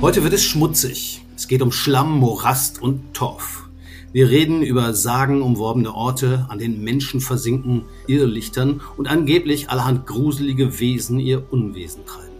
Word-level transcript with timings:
Heute 0.00 0.22
wird 0.24 0.32
es 0.32 0.44
schmutzig. 0.44 1.22
Es 1.36 1.46
geht 1.46 1.62
um 1.62 1.72
Schlamm, 1.72 2.18
Morast 2.18 2.80
und 2.82 3.14
Torf. 3.14 3.68
Wir 4.12 4.28
reden 4.28 4.62
über 4.62 4.92
sagenumworbene 4.92 5.94
Orte, 5.94 6.46
an 6.48 6.58
denen 6.58 6.82
Menschen 6.82 7.20
versinken, 7.20 7.84
Irrlichtern 8.08 8.80
und 8.96 9.08
angeblich 9.08 9.70
allerhand 9.70 10.06
gruselige 10.06 10.80
Wesen 10.80 11.20
ihr 11.20 11.44
Unwesen 11.52 12.04
treiben. 12.06 12.34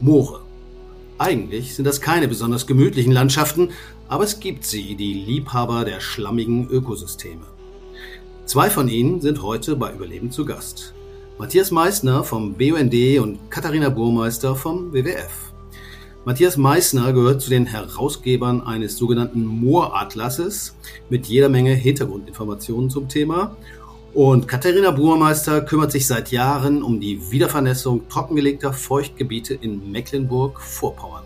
Moore. 0.00 0.40
Eigentlich 1.18 1.74
sind 1.74 1.84
das 1.84 2.00
keine 2.00 2.26
besonders 2.26 2.66
gemütlichen 2.66 3.12
Landschaften, 3.12 3.68
aber 4.08 4.24
es 4.24 4.40
gibt 4.40 4.64
sie, 4.64 4.96
die 4.96 5.12
Liebhaber 5.12 5.84
der 5.84 6.00
schlammigen 6.00 6.68
Ökosysteme. 6.68 7.46
Zwei 8.46 8.68
von 8.68 8.88
ihnen 8.88 9.20
sind 9.20 9.42
heute 9.42 9.76
bei 9.76 9.92
Überleben 9.92 10.32
zu 10.32 10.44
Gast. 10.44 10.94
Matthias 11.40 11.70
Meissner 11.70 12.22
vom 12.22 12.52
BUND 12.52 12.92
und 13.18 13.50
Katharina 13.50 13.88
Burmeister 13.88 14.54
vom 14.54 14.92
WWF. 14.92 15.54
Matthias 16.26 16.58
Meissner 16.58 17.14
gehört 17.14 17.40
zu 17.40 17.48
den 17.48 17.64
Herausgebern 17.64 18.60
eines 18.60 18.98
sogenannten 18.98 19.46
Mooratlases 19.46 20.76
mit 21.08 21.28
jeder 21.28 21.48
Menge 21.48 21.72
Hintergrundinformationen 21.72 22.90
zum 22.90 23.08
Thema. 23.08 23.56
Und 24.12 24.48
Katharina 24.48 24.90
Burmeister 24.90 25.62
kümmert 25.62 25.92
sich 25.92 26.06
seit 26.06 26.30
Jahren 26.30 26.82
um 26.82 27.00
die 27.00 27.30
Wiedervernässung 27.30 28.06
trockengelegter 28.10 28.74
Feuchtgebiete 28.74 29.54
in 29.54 29.90
Mecklenburg-Vorpommern. 29.90 31.24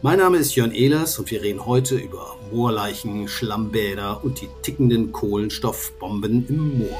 Mein 0.00 0.20
Name 0.20 0.38
ist 0.38 0.54
Jörn 0.54 0.72
Ehlers 0.72 1.18
und 1.18 1.30
wir 1.30 1.42
reden 1.42 1.66
heute 1.66 1.96
über 1.96 2.38
Moorleichen, 2.50 3.28
Schlammbäder 3.28 4.24
und 4.24 4.40
die 4.40 4.48
tickenden 4.62 5.12
Kohlenstoffbomben 5.12 6.46
im 6.48 6.78
Moor. 6.78 6.98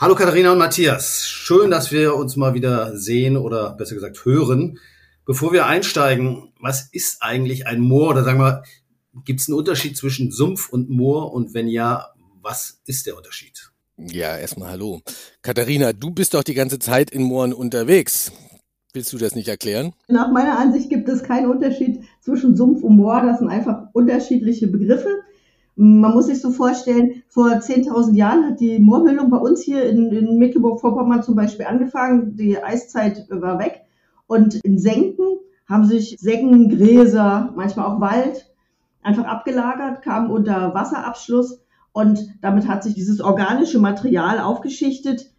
Hallo 0.00 0.14
Katharina 0.14 0.52
und 0.52 0.56
Matthias. 0.56 1.28
Schön, 1.28 1.70
dass 1.70 1.92
wir 1.92 2.14
uns 2.14 2.34
mal 2.34 2.54
wieder 2.54 2.96
sehen 2.96 3.36
oder 3.36 3.74
besser 3.74 3.94
gesagt 3.94 4.24
hören. 4.24 4.78
Bevor 5.26 5.52
wir 5.52 5.66
einsteigen, 5.66 6.54
was 6.58 6.88
ist 6.90 7.20
eigentlich 7.20 7.66
ein 7.66 7.80
Moor? 7.80 8.12
Oder 8.12 8.24
sagen 8.24 8.38
wir, 8.38 8.62
gibt 9.26 9.42
es 9.42 9.48
einen 9.48 9.58
Unterschied 9.58 9.98
zwischen 9.98 10.32
Sumpf 10.32 10.70
und 10.70 10.88
Moor? 10.88 11.34
Und 11.34 11.52
wenn 11.52 11.68
ja, 11.68 12.14
was 12.40 12.80
ist 12.86 13.04
der 13.04 13.14
Unterschied? 13.14 13.72
Ja, 13.98 14.38
erstmal 14.38 14.70
hallo. 14.70 15.02
Katharina, 15.42 15.92
du 15.92 16.12
bist 16.12 16.32
doch 16.32 16.44
die 16.44 16.54
ganze 16.54 16.78
Zeit 16.78 17.10
in 17.10 17.22
Mooren 17.22 17.52
unterwegs. 17.52 18.32
Willst 18.94 19.12
du 19.12 19.18
das 19.18 19.34
nicht 19.34 19.48
erklären? 19.48 19.92
Nach 20.08 20.32
meiner 20.32 20.58
Ansicht 20.58 20.88
gibt 20.88 21.10
es 21.10 21.22
keinen 21.22 21.50
Unterschied 21.50 22.00
zwischen 22.22 22.56
Sumpf 22.56 22.82
und 22.82 22.96
Moor. 22.96 23.20
Das 23.20 23.40
sind 23.40 23.50
einfach 23.50 23.88
unterschiedliche 23.92 24.66
Begriffe. 24.66 25.20
Man 25.82 26.12
muss 26.12 26.26
sich 26.26 26.42
so 26.42 26.50
vorstellen, 26.50 27.22
vor 27.28 27.46
10.000 27.46 28.14
Jahren 28.14 28.44
hat 28.44 28.60
die 28.60 28.78
Moormüllung 28.78 29.30
bei 29.30 29.38
uns 29.38 29.62
hier 29.62 29.88
in, 29.88 30.12
in 30.12 30.36
Mecklenburg-Vorpommern 30.36 31.22
zum 31.22 31.36
Beispiel 31.36 31.64
angefangen. 31.64 32.36
Die 32.36 32.62
Eiszeit 32.62 33.26
war 33.30 33.58
weg. 33.58 33.86
Und 34.26 34.56
in 34.56 34.78
Senken 34.78 35.38
haben 35.66 35.86
sich 35.86 36.16
Seggen, 36.20 36.68
Gräser, 36.68 37.54
manchmal 37.56 37.86
auch 37.86 37.98
Wald 37.98 38.52
einfach 39.02 39.24
abgelagert, 39.24 40.02
kamen 40.02 40.30
unter 40.30 40.74
Wasserabschluss 40.74 41.62
und 41.92 42.28
damit 42.42 42.68
hat 42.68 42.82
sich 42.82 42.92
dieses 42.92 43.22
organische 43.22 43.78
Material 43.78 44.38
aufgeschichtet 44.38 45.32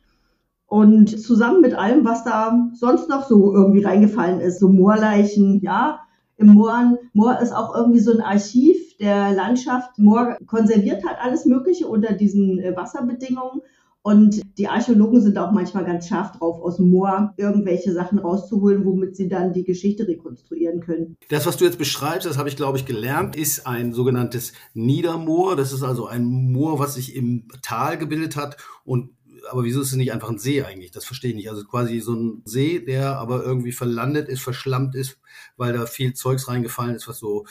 und 0.66 1.22
zusammen 1.22 1.62
mit 1.62 1.76
allem, 1.76 2.04
was 2.04 2.24
da 2.24 2.68
sonst 2.74 3.10
noch 3.10 3.28
so 3.28 3.54
irgendwie 3.54 3.84
reingefallen 3.84 4.40
ist, 4.40 4.60
so 4.60 4.70
Moorleichen, 4.70 5.62
ja, 5.62 6.00
im 6.42 6.54
Moor, 6.54 6.98
Moor 7.14 7.40
ist 7.40 7.54
auch 7.54 7.76
irgendwie 7.76 8.00
so 8.00 8.12
ein 8.12 8.22
Archiv 8.22 8.98
der 8.98 9.32
Landschaft. 9.32 9.98
Moor 9.98 10.38
konserviert 10.48 11.06
halt 11.06 11.18
alles 11.22 11.46
Mögliche 11.46 11.88
unter 11.88 12.14
diesen 12.14 12.60
äh, 12.60 12.76
Wasserbedingungen. 12.76 13.62
Und 14.04 14.42
die 14.58 14.68
Archäologen 14.68 15.22
sind 15.22 15.38
auch 15.38 15.52
manchmal 15.52 15.86
ganz 15.86 16.08
scharf 16.08 16.32
drauf, 16.32 16.60
aus 16.60 16.78
dem 16.78 16.90
Moor 16.90 17.36
irgendwelche 17.38 17.94
Sachen 17.94 18.18
rauszuholen, 18.18 18.84
womit 18.84 19.16
sie 19.16 19.30
dann 19.30 19.54
die 19.54 19.64
Geschichte 19.64 20.08
rekonstruieren 20.08 20.80
können. 20.80 21.18
Das, 21.30 21.46
was 21.46 21.58
du 21.58 21.66
jetzt 21.66 21.78
beschreibst, 21.78 22.28
das 22.28 22.40
habe 22.40 22.50
ich, 22.50 22.56
glaube 22.56 22.80
ich, 22.80 22.88
gelernt, 22.88 23.36
ist 23.36 23.68
ein 23.68 23.94
sogenanntes 23.94 24.54
Niedermoor. 24.74 25.56
Das 25.56 25.72
ist 25.72 25.84
also 25.84 26.08
ein 26.08 26.26
Moor, 26.26 26.80
was 26.80 26.96
sich 26.96 27.16
im 27.16 27.48
Tal 27.62 28.00
gebildet 28.00 28.36
hat 28.36 28.58
und 28.86 29.12
aber 29.50 29.64
wieso 29.64 29.82
ist 29.82 29.92
es 29.92 29.96
nicht 29.96 30.12
einfach 30.12 30.30
ein 30.30 30.38
See 30.38 30.64
eigentlich? 30.64 30.92
Das 30.92 31.06
verstehe 31.06 31.32
ich 31.32 31.36
nicht. 31.36 31.50
Also 31.50 31.64
quasi 31.64 32.00
so 32.00 32.14
ein 32.14 32.42
See, 32.46 32.80
der 32.80 33.18
aber 33.18 33.44
irgendwie 33.44 33.72
verlandet 33.72 34.30
ist, 34.30 34.42
verschlammt 34.42 34.96
ist, 34.96 35.20
weil 35.58 35.74
da 35.74 35.86
viel 35.86 36.14
Zeugs 36.14 36.48
reingefallen 36.48 36.96
ist, 36.96 37.08
was 37.08 37.20
so 37.20 37.46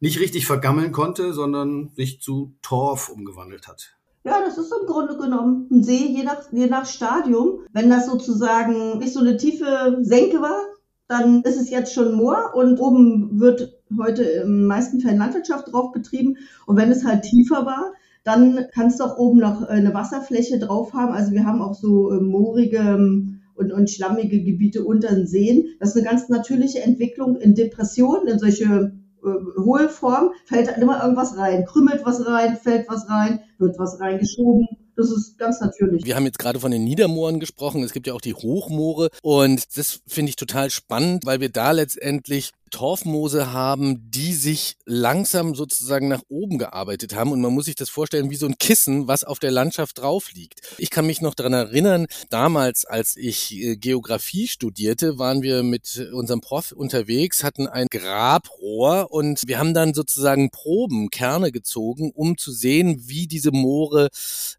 nicht 0.00 0.20
richtig 0.20 0.46
vergammeln 0.46 0.92
konnte, 0.92 1.32
sondern 1.32 1.90
sich 1.94 2.20
zu 2.20 2.54
Torf 2.62 3.08
umgewandelt 3.08 3.68
hat. 3.68 3.96
Ja, 4.24 4.40
das 4.44 4.56
ist 4.56 4.72
im 4.80 4.86
Grunde 4.86 5.16
genommen 5.16 5.68
ein 5.70 5.82
See, 5.82 6.06
je 6.06 6.22
nach, 6.22 6.52
je 6.52 6.66
nach 6.66 6.86
Stadium. 6.86 7.60
Wenn 7.72 7.90
das 7.90 8.06
sozusagen 8.06 8.98
nicht 8.98 9.12
so 9.12 9.20
eine 9.20 9.36
tiefe 9.36 9.98
Senke 10.00 10.40
war, 10.40 10.60
dann 11.08 11.42
ist 11.42 11.60
es 11.60 11.70
jetzt 11.70 11.92
schon 11.92 12.14
Moor 12.14 12.52
und 12.54 12.80
oben 12.80 13.40
wird 13.40 13.80
heute 14.00 14.22
im 14.22 14.66
meisten 14.66 15.00
Fällen 15.00 15.18
Landwirtschaft 15.18 15.72
drauf 15.72 15.92
betrieben. 15.92 16.38
Und 16.66 16.76
wenn 16.76 16.90
es 16.90 17.04
halt 17.04 17.22
tiefer 17.22 17.66
war, 17.66 17.92
dann 18.24 18.66
kannst 18.72 19.00
du 19.00 19.04
auch 19.04 19.16
oben 19.18 19.40
noch 19.40 19.62
eine 19.62 19.94
Wasserfläche 19.94 20.58
drauf 20.58 20.92
haben. 20.92 21.12
Also 21.12 21.32
wir 21.32 21.44
haben 21.44 21.60
auch 21.60 21.74
so 21.74 22.10
äh, 22.10 22.20
moorige 22.20 22.78
ähm, 22.78 23.40
und, 23.54 23.72
und 23.72 23.90
schlammige 23.90 24.42
Gebiete 24.42 24.84
unter 24.84 25.14
den 25.14 25.26
Seen. 25.26 25.66
Das 25.80 25.90
ist 25.90 25.96
eine 25.96 26.06
ganz 26.06 26.28
natürliche 26.28 26.82
Entwicklung 26.82 27.36
in 27.36 27.54
Depressionen, 27.54 28.28
in 28.28 28.38
solche 28.38 28.92
äh, 29.24 29.60
hohe 29.60 29.88
Form, 29.88 30.30
fällt 30.46 30.68
da 30.68 30.72
immer 30.72 31.02
irgendwas 31.02 31.36
rein, 31.36 31.64
krümmelt 31.64 32.04
was 32.04 32.26
rein, 32.26 32.56
fällt 32.56 32.88
was 32.88 33.08
rein, 33.08 33.40
wird 33.58 33.78
was 33.78 34.00
reingeschoben. 34.00 34.66
Das 34.96 35.10
ist 35.10 35.38
ganz 35.38 35.60
natürlich. 35.60 36.04
Wir 36.04 36.16
haben 36.16 36.26
jetzt 36.26 36.38
gerade 36.38 36.60
von 36.60 36.70
den 36.70 36.84
Niedermooren 36.84 37.40
gesprochen. 37.40 37.82
Es 37.82 37.92
gibt 37.92 38.06
ja 38.06 38.12
auch 38.12 38.20
die 38.20 38.34
Hochmoore. 38.34 39.08
Und 39.22 39.76
das 39.76 40.00
finde 40.06 40.30
ich 40.30 40.36
total 40.36 40.70
spannend, 40.70 41.24
weil 41.24 41.40
wir 41.40 41.48
da 41.48 41.70
letztendlich 41.70 42.52
Torfmoose 42.72 43.52
haben, 43.52 44.10
die 44.10 44.32
sich 44.32 44.76
langsam 44.84 45.54
sozusagen 45.54 46.08
nach 46.08 46.22
oben 46.28 46.58
gearbeitet 46.58 47.14
haben. 47.14 47.30
Und 47.30 47.40
man 47.40 47.52
muss 47.52 47.66
sich 47.66 47.76
das 47.76 47.90
vorstellen 47.90 48.30
wie 48.30 48.36
so 48.36 48.46
ein 48.46 48.58
Kissen, 48.58 49.06
was 49.06 49.22
auf 49.22 49.38
der 49.38 49.52
Landschaft 49.52 49.98
drauf 49.98 50.32
liegt. 50.32 50.60
Ich 50.78 50.90
kann 50.90 51.06
mich 51.06 51.20
noch 51.20 51.34
daran 51.34 51.52
erinnern, 51.52 52.06
damals, 52.30 52.84
als 52.84 53.16
ich 53.16 53.54
äh, 53.54 53.76
Geografie 53.76 54.48
studierte, 54.48 55.18
waren 55.18 55.42
wir 55.42 55.62
mit 55.62 56.08
unserem 56.12 56.40
Prof 56.40 56.72
unterwegs, 56.72 57.44
hatten 57.44 57.68
ein 57.68 57.86
Grabrohr 57.90 59.12
und 59.12 59.42
wir 59.46 59.58
haben 59.58 59.74
dann 59.74 59.94
sozusagen 59.94 60.50
Proben, 60.50 61.10
Kerne 61.10 61.52
gezogen, 61.52 62.10
um 62.12 62.38
zu 62.38 62.50
sehen, 62.50 63.02
wie 63.06 63.26
diese 63.26 63.52
Moore 63.52 64.08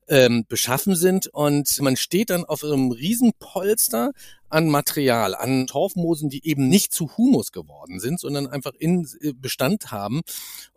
ähm, 0.07 0.46
beschaffen 0.47 0.96
sind. 0.96 1.28
Und 1.28 1.81
man 1.81 1.97
steht 1.97 2.29
dann 2.29 2.46
auf 2.46 2.63
einem 2.63 2.91
Riesenpolster 2.91 4.12
an 4.53 4.69
Material, 4.69 5.36
an 5.36 5.68
Torfmoosen, 5.68 6.30
die 6.30 6.47
eben 6.47 6.69
nicht 6.69 6.94
zu 6.94 7.18
Humus 7.18 7.52
geworden 7.52 8.00
sind, 8.00 8.19
sondern 8.19 8.47
einfach 8.47 8.74
in 8.78 9.08
äh, 9.22 9.34
Bestand 9.34 9.91
haben. 9.91 10.22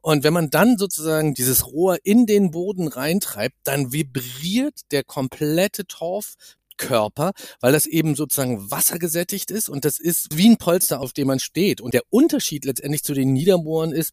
Und 0.00 0.24
wenn 0.24 0.32
man 0.32 0.50
dann 0.50 0.78
sozusagen 0.78 1.34
dieses 1.34 1.66
Rohr 1.66 1.98
in 2.02 2.26
den 2.26 2.50
Boden 2.50 2.88
reintreibt, 2.88 3.56
dann 3.64 3.92
vibriert 3.92 4.80
der 4.90 5.04
komplette 5.04 5.86
Torf 5.86 6.34
Körper, 6.78 7.32
weil 7.60 7.72
das 7.72 7.86
eben 7.86 8.14
sozusagen 8.14 8.70
wassergesättigt 8.70 9.50
ist 9.50 9.70
und 9.70 9.84
das 9.84 9.98
ist 9.98 10.36
wie 10.36 10.48
ein 10.50 10.58
Polster, 10.58 11.00
auf 11.00 11.14
dem 11.14 11.26
man 11.28 11.40
steht. 11.40 11.80
Und 11.80 11.94
der 11.94 12.02
Unterschied 12.10 12.64
letztendlich 12.64 13.02
zu 13.02 13.14
den 13.14 13.32
Niedermooren 13.32 13.92
ist, 13.92 14.12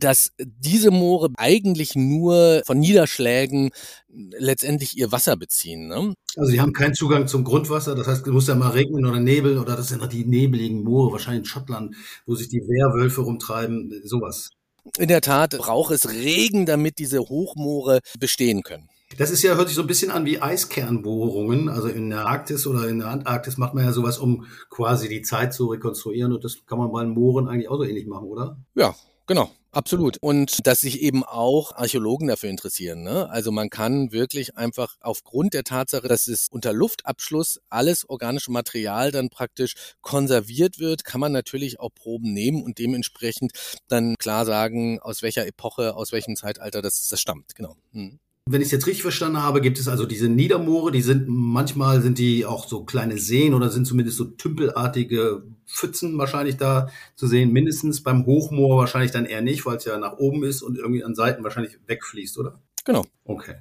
dass 0.00 0.32
diese 0.38 0.90
Moore 0.90 1.30
eigentlich 1.36 1.94
nur 1.94 2.62
von 2.64 2.78
Niederschlägen 2.78 3.70
letztendlich 4.08 4.96
ihr 4.96 5.12
Wasser 5.12 5.36
beziehen. 5.36 5.88
Ne? 5.88 6.14
Also 6.36 6.50
sie 6.50 6.60
haben 6.60 6.72
keinen 6.72 6.94
Zugang 6.94 7.26
zum 7.28 7.44
Grundwasser, 7.44 7.94
das 7.94 8.06
heißt, 8.06 8.26
es 8.26 8.32
muss 8.32 8.48
ja 8.48 8.54
mal 8.54 8.70
regnen 8.70 9.04
oder 9.04 9.20
nebeln 9.20 9.58
oder 9.58 9.76
das 9.76 9.88
sind 9.88 10.12
die 10.12 10.24
nebeligen 10.24 10.82
Moore, 10.82 11.12
wahrscheinlich 11.12 11.40
in 11.40 11.46
Schottland, 11.46 11.96
wo 12.26 12.34
sich 12.34 12.48
die 12.48 12.60
Wehrwölfe 12.60 13.22
rumtreiben, 13.22 14.02
sowas. 14.04 14.50
In 14.98 15.08
der 15.08 15.20
Tat 15.20 15.56
braucht 15.58 15.92
es 15.92 16.08
Regen, 16.08 16.64
damit 16.64 16.98
diese 16.98 17.20
Hochmoore 17.20 18.00
bestehen 18.18 18.62
können. 18.62 18.88
Das 19.18 19.30
ist 19.30 19.42
ja, 19.42 19.54
hört 19.54 19.68
sich 19.68 19.76
so 19.76 19.82
ein 19.82 19.86
bisschen 19.86 20.10
an 20.10 20.26
wie 20.26 20.42
Eiskernbohrungen. 20.42 21.68
Also 21.68 21.88
in 21.88 22.10
der 22.10 22.26
Arktis 22.26 22.66
oder 22.66 22.88
in 22.88 22.98
der 22.98 23.08
Antarktis 23.08 23.56
macht 23.56 23.72
man 23.72 23.84
ja 23.84 23.92
sowas, 23.92 24.18
um 24.18 24.46
quasi 24.68 25.08
die 25.08 25.22
Zeit 25.22 25.54
zu 25.54 25.66
rekonstruieren. 25.66 26.32
Und 26.32 26.44
das 26.44 26.66
kann 26.66 26.78
man 26.78 26.90
bei 26.90 27.02
den 27.02 27.12
Mooren 27.12 27.48
eigentlich 27.48 27.68
auch 27.68 27.78
so 27.78 27.84
ähnlich 27.84 28.06
machen, 28.06 28.26
oder? 28.26 28.58
Ja, 28.74 28.94
Genau, 29.28 29.50
absolut. 29.72 30.18
Und 30.20 30.68
dass 30.68 30.82
sich 30.82 31.02
eben 31.02 31.24
auch 31.24 31.72
Archäologen 31.74 32.28
dafür 32.28 32.48
interessieren. 32.48 33.02
Ne? 33.02 33.28
Also 33.28 33.50
man 33.50 33.70
kann 33.70 34.12
wirklich 34.12 34.56
einfach 34.56 34.96
aufgrund 35.00 35.52
der 35.52 35.64
Tatsache, 35.64 36.06
dass 36.06 36.28
es 36.28 36.48
unter 36.48 36.72
Luftabschluss 36.72 37.60
alles 37.68 38.08
organische 38.08 38.52
Material 38.52 39.10
dann 39.10 39.28
praktisch 39.28 39.74
konserviert 40.00 40.78
wird, 40.78 41.04
kann 41.04 41.20
man 41.20 41.32
natürlich 41.32 41.80
auch 41.80 41.90
Proben 41.92 42.32
nehmen 42.32 42.62
und 42.62 42.78
dementsprechend 42.78 43.50
dann 43.88 44.14
klar 44.16 44.46
sagen, 44.46 45.00
aus 45.00 45.22
welcher 45.22 45.44
Epoche, 45.46 45.96
aus 45.96 46.12
welchem 46.12 46.36
Zeitalter 46.36 46.80
das, 46.80 47.08
das 47.08 47.20
stammt. 47.20 47.56
Genau. 47.56 47.74
Hm. 47.92 48.20
Wenn 48.48 48.60
ich 48.60 48.66
es 48.66 48.72
jetzt 48.72 48.86
richtig 48.86 49.02
verstanden 49.02 49.42
habe, 49.42 49.60
gibt 49.60 49.80
es 49.80 49.88
also 49.88 50.06
diese 50.06 50.28
Niedermoore, 50.28 50.92
die 50.92 51.02
sind 51.02 51.26
manchmal 51.26 52.00
sind 52.00 52.18
die 52.18 52.46
auch 52.46 52.68
so 52.68 52.84
kleine 52.84 53.18
Seen 53.18 53.54
oder 53.54 53.70
sind 53.70 53.86
zumindest 53.86 54.18
so 54.18 54.24
tümpelartige 54.24 55.42
Pfützen 55.66 56.16
wahrscheinlich 56.16 56.56
da 56.56 56.88
zu 57.16 57.26
sehen, 57.26 57.52
mindestens 57.52 58.04
beim 58.04 58.24
Hochmoor 58.24 58.78
wahrscheinlich 58.78 59.10
dann 59.10 59.26
eher 59.26 59.42
nicht, 59.42 59.66
weil 59.66 59.78
es 59.78 59.84
ja 59.84 59.98
nach 59.98 60.18
oben 60.18 60.44
ist 60.44 60.62
und 60.62 60.78
irgendwie 60.78 61.02
an 61.02 61.16
Seiten 61.16 61.42
wahrscheinlich 61.42 61.80
wegfließt, 61.88 62.38
oder? 62.38 62.60
Genau. 62.84 63.04
Okay. 63.24 63.56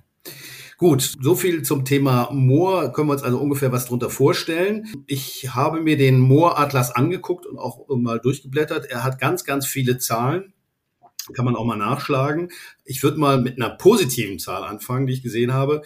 Gut, 0.78 1.16
so 1.20 1.36
viel 1.36 1.64
zum 1.64 1.84
Thema 1.84 2.30
Moor. 2.32 2.94
Können 2.94 3.08
wir 3.08 3.14
uns 3.14 3.24
also 3.24 3.40
ungefähr 3.40 3.72
was 3.72 3.86
drunter 3.86 4.12
vorstellen. 4.12 4.86
Ich 5.08 5.56
habe 5.56 5.82
mir 5.82 5.98
den 5.98 6.20
Mooratlas 6.20 6.92
angeguckt 6.92 7.48
und 7.48 7.58
auch 7.58 7.88
mal 7.88 8.20
durchgeblättert. 8.20 8.86
Er 8.86 9.04
hat 9.04 9.20
ganz, 9.20 9.46
ganz 9.46 9.66
viele 9.66 9.98
Zahlen 9.98 10.54
kann 11.34 11.46
man 11.46 11.56
auch 11.56 11.66
mal 11.66 11.78
nachschlagen. 11.78 12.52
Ich 12.84 13.02
würde 13.04 13.20
mal 13.20 13.42
mit 13.42 13.58
einer 13.58 13.76
positiven 13.76 14.40
Zahl 14.40 14.64
anfangen, 14.64 15.08
die 15.08 15.14
ich 15.14 15.24
gesehen 15.24 15.54
habe. 15.54 15.82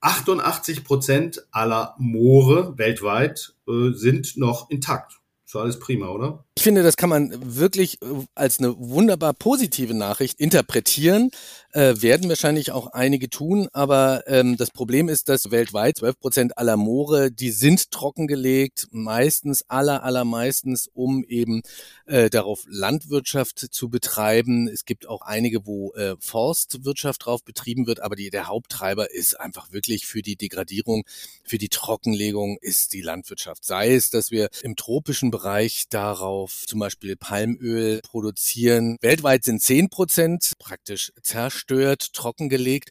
88 0.00 0.84
Prozent 0.84 1.46
aller 1.52 1.94
Moore 1.98 2.76
weltweit 2.76 3.54
äh, 3.68 3.92
sind 3.92 4.36
noch 4.36 4.68
intakt. 4.68 5.21
Ist 5.52 5.56
alles 5.56 5.78
prima, 5.78 6.08
oder? 6.08 6.42
Ich 6.56 6.62
finde, 6.62 6.82
das 6.82 6.96
kann 6.96 7.10
man 7.10 7.30
wirklich 7.58 8.00
äh, 8.00 8.06
als 8.34 8.58
eine 8.58 8.74
wunderbar 8.78 9.34
positive 9.34 9.92
Nachricht 9.92 10.40
interpretieren. 10.40 11.30
Äh, 11.72 12.00
werden 12.00 12.28
wahrscheinlich 12.28 12.72
auch 12.72 12.88
einige 12.88 13.28
tun, 13.28 13.68
aber 13.72 14.24
ähm, 14.26 14.56
das 14.56 14.70
Problem 14.70 15.08
ist, 15.08 15.28
dass 15.28 15.50
weltweit 15.50 15.98
12 15.98 16.20
Prozent 16.20 16.58
aller 16.58 16.76
Moore, 16.76 17.30
die 17.30 17.50
sind 17.50 17.90
trockengelegt, 17.90 18.88
meistens, 18.92 19.64
aller, 19.68 20.02
allermeistens, 20.02 20.88
um 20.92 21.24
eben 21.24 21.62
äh, 22.06 22.30
darauf 22.30 22.64
Landwirtschaft 22.66 23.58
zu 23.58 23.90
betreiben. 23.90 24.68
Es 24.68 24.84
gibt 24.86 25.06
auch 25.08 25.22
einige, 25.22 25.66
wo 25.66 25.92
äh, 25.94 26.16
Forstwirtschaft 26.18 27.26
drauf 27.26 27.42
betrieben 27.44 27.86
wird, 27.86 28.00
aber 28.00 28.16
die, 28.16 28.30
der 28.30 28.48
Haupttreiber 28.48 29.10
ist 29.10 29.38
einfach 29.38 29.72
wirklich 29.72 30.06
für 30.06 30.22
die 30.22 30.36
Degradierung, 30.36 31.04
für 31.42 31.58
die 31.58 31.68
Trockenlegung 31.68 32.58
ist 32.60 32.92
die 32.94 33.02
Landwirtschaft. 33.02 33.64
Sei 33.64 33.94
es, 33.94 34.10
dass 34.10 34.30
wir 34.30 34.48
im 34.62 34.76
tropischen 34.76 35.30
Bereich 35.30 35.41
darauf 35.90 36.42
auf 36.52 36.66
zum 36.66 36.80
Beispiel 36.80 37.16
Palmöl 37.16 38.00
produzieren. 38.02 38.96
Weltweit 39.00 39.44
sind 39.44 39.62
10 39.62 39.88
Prozent 39.88 40.52
praktisch 40.58 41.12
zerstört, 41.22 42.12
trockengelegt. 42.12 42.90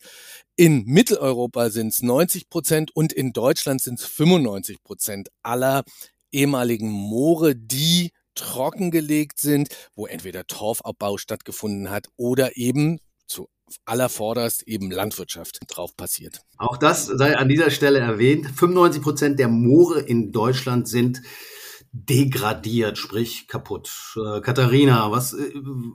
In 0.56 0.86
Mitteleuropa 0.86 1.70
sind 1.70 1.90
es 1.90 2.02
90 2.02 2.50
Prozent 2.50 2.96
und 2.96 3.14
in 3.14 3.34
Deutschland 3.34 3.82
sind 3.82 4.00
es 4.00 4.06
95 4.06 4.84
Prozent 4.84 5.30
aller 5.44 5.84
ehemaligen 6.32 6.90
Moore, 6.90 7.56
die 7.56 8.12
trockengelegt 8.36 9.40
sind, 9.40 9.68
wo 9.96 10.06
entweder 10.06 10.46
Torfabbau 10.46 11.18
stattgefunden 11.18 11.90
hat 11.90 12.08
oder 12.16 12.58
eben 12.58 13.00
zu 13.28 13.50
allervorderst 13.86 14.64
eben 14.68 14.92
Landwirtschaft 14.92 15.60
drauf 15.68 15.96
passiert. 15.98 16.42
Auch 16.58 16.78
das 16.78 17.06
sei 17.06 17.38
an 17.38 17.50
dieser 17.50 17.72
Stelle 17.72 18.00
erwähnt. 18.00 18.48
95 18.48 19.02
Prozent 19.02 19.40
der 19.40 19.48
Moore 19.48 20.00
in 20.00 20.32
Deutschland 20.32 20.88
sind 20.88 21.22
degradiert, 21.94 22.98
sprich 22.98 23.48
kaputt. 23.48 24.16
Äh, 24.16 24.42
Katharina, 24.42 25.12
was, 25.12 25.34
äh, 25.34 25.52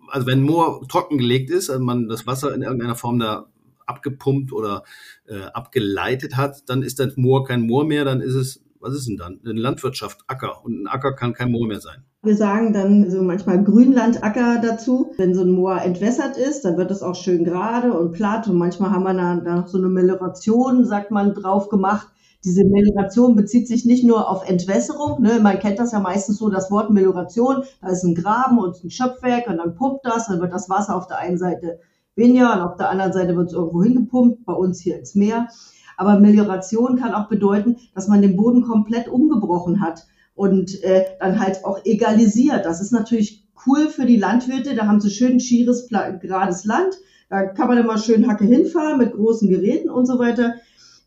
also 0.08 0.26
wenn 0.26 0.42
Moor 0.42 0.86
trockengelegt 0.88 1.50
ist, 1.50 1.70
also 1.70 1.82
man 1.82 2.08
das 2.08 2.26
Wasser 2.26 2.54
in 2.54 2.62
irgendeiner 2.62 2.96
Form 2.96 3.18
da 3.18 3.46
abgepumpt 3.86 4.52
oder 4.52 4.82
äh, 5.26 5.44
abgeleitet 5.54 6.36
hat, 6.36 6.68
dann 6.68 6.82
ist 6.82 6.98
das 6.98 7.16
Moor 7.16 7.44
kein 7.44 7.62
Moor 7.62 7.86
mehr, 7.86 8.04
dann 8.04 8.20
ist 8.20 8.34
es, 8.34 8.62
was 8.80 8.94
ist 8.94 9.08
denn 9.08 9.16
dann? 9.16 9.40
Eine 9.42 9.58
Landwirtschaft, 9.58 10.20
Acker. 10.26 10.64
Und 10.64 10.82
ein 10.82 10.86
Acker 10.86 11.14
kann 11.14 11.32
kein 11.32 11.50
Moor 11.50 11.66
mehr 11.66 11.80
sein. 11.80 12.04
Wir 12.22 12.36
sagen 12.36 12.72
dann 12.72 13.10
so 13.10 13.22
manchmal 13.22 13.62
Grünlandacker 13.62 14.60
dazu. 14.60 15.14
Wenn 15.16 15.34
so 15.34 15.42
ein 15.42 15.50
Moor 15.50 15.80
entwässert 15.80 16.36
ist, 16.36 16.64
dann 16.64 16.76
wird 16.76 16.90
es 16.90 17.02
auch 17.02 17.14
schön 17.14 17.44
gerade 17.44 17.92
und 17.92 18.12
platt 18.12 18.48
und 18.48 18.58
manchmal 18.58 18.90
haben 18.90 19.04
wir 19.04 19.14
da, 19.14 19.36
da 19.36 19.56
noch 19.56 19.68
so 19.68 19.78
eine 19.78 19.88
Melioration, 19.88 20.84
sagt 20.84 21.10
man, 21.10 21.34
drauf 21.34 21.68
gemacht 21.68 22.08
diese 22.46 22.64
Melioration 22.64 23.34
bezieht 23.34 23.66
sich 23.66 23.84
nicht 23.84 24.04
nur 24.04 24.30
auf 24.30 24.48
Entwässerung. 24.48 25.20
Ne? 25.20 25.40
Man 25.42 25.58
kennt 25.58 25.80
das 25.80 25.90
ja 25.90 25.98
meistens 25.98 26.38
so, 26.38 26.48
das 26.48 26.70
Wort 26.70 26.90
Melioration, 26.90 27.64
da 27.82 27.88
ist 27.88 28.04
ein 28.04 28.14
Graben 28.14 28.58
und 28.58 28.82
ein 28.84 28.90
Schöpfwerk 28.90 29.48
und 29.48 29.56
dann 29.56 29.74
pumpt 29.74 30.06
das, 30.06 30.28
dann 30.28 30.40
wird 30.40 30.52
das 30.52 30.70
Wasser 30.70 30.96
auf 30.96 31.08
der 31.08 31.18
einen 31.18 31.38
Seite 31.38 31.80
weniger 32.14 32.54
und 32.54 32.60
auf 32.60 32.76
der 32.76 32.88
anderen 32.88 33.12
Seite 33.12 33.36
wird 33.36 33.48
es 33.48 33.52
irgendwo 33.52 33.82
hingepumpt, 33.82 34.46
bei 34.46 34.52
uns 34.52 34.80
hier 34.80 34.96
ins 34.96 35.16
Meer. 35.16 35.48
Aber 35.96 36.20
Melioration 36.20 36.96
kann 36.96 37.14
auch 37.14 37.28
bedeuten, 37.28 37.78
dass 37.96 38.06
man 38.06 38.22
den 38.22 38.36
Boden 38.36 38.62
komplett 38.62 39.08
umgebrochen 39.08 39.80
hat 39.80 40.06
und 40.36 40.82
äh, 40.84 41.04
dann 41.18 41.40
halt 41.40 41.64
auch 41.64 41.80
egalisiert. 41.84 42.64
Das 42.64 42.80
ist 42.80 42.92
natürlich 42.92 43.44
cool 43.66 43.88
für 43.88 44.06
die 44.06 44.18
Landwirte, 44.18 44.76
da 44.76 44.86
haben 44.86 45.00
sie 45.00 45.10
schön 45.10 45.40
schieres, 45.40 45.88
gerades 45.88 46.64
Land, 46.64 46.96
da 47.28 47.44
kann 47.46 47.66
man 47.66 47.78
immer 47.78 47.98
schön 47.98 48.28
Hacke 48.28 48.44
hinfahren 48.44 48.98
mit 48.98 49.14
großen 49.14 49.48
Geräten 49.48 49.90
und 49.90 50.06
so 50.06 50.20
weiter 50.20 50.54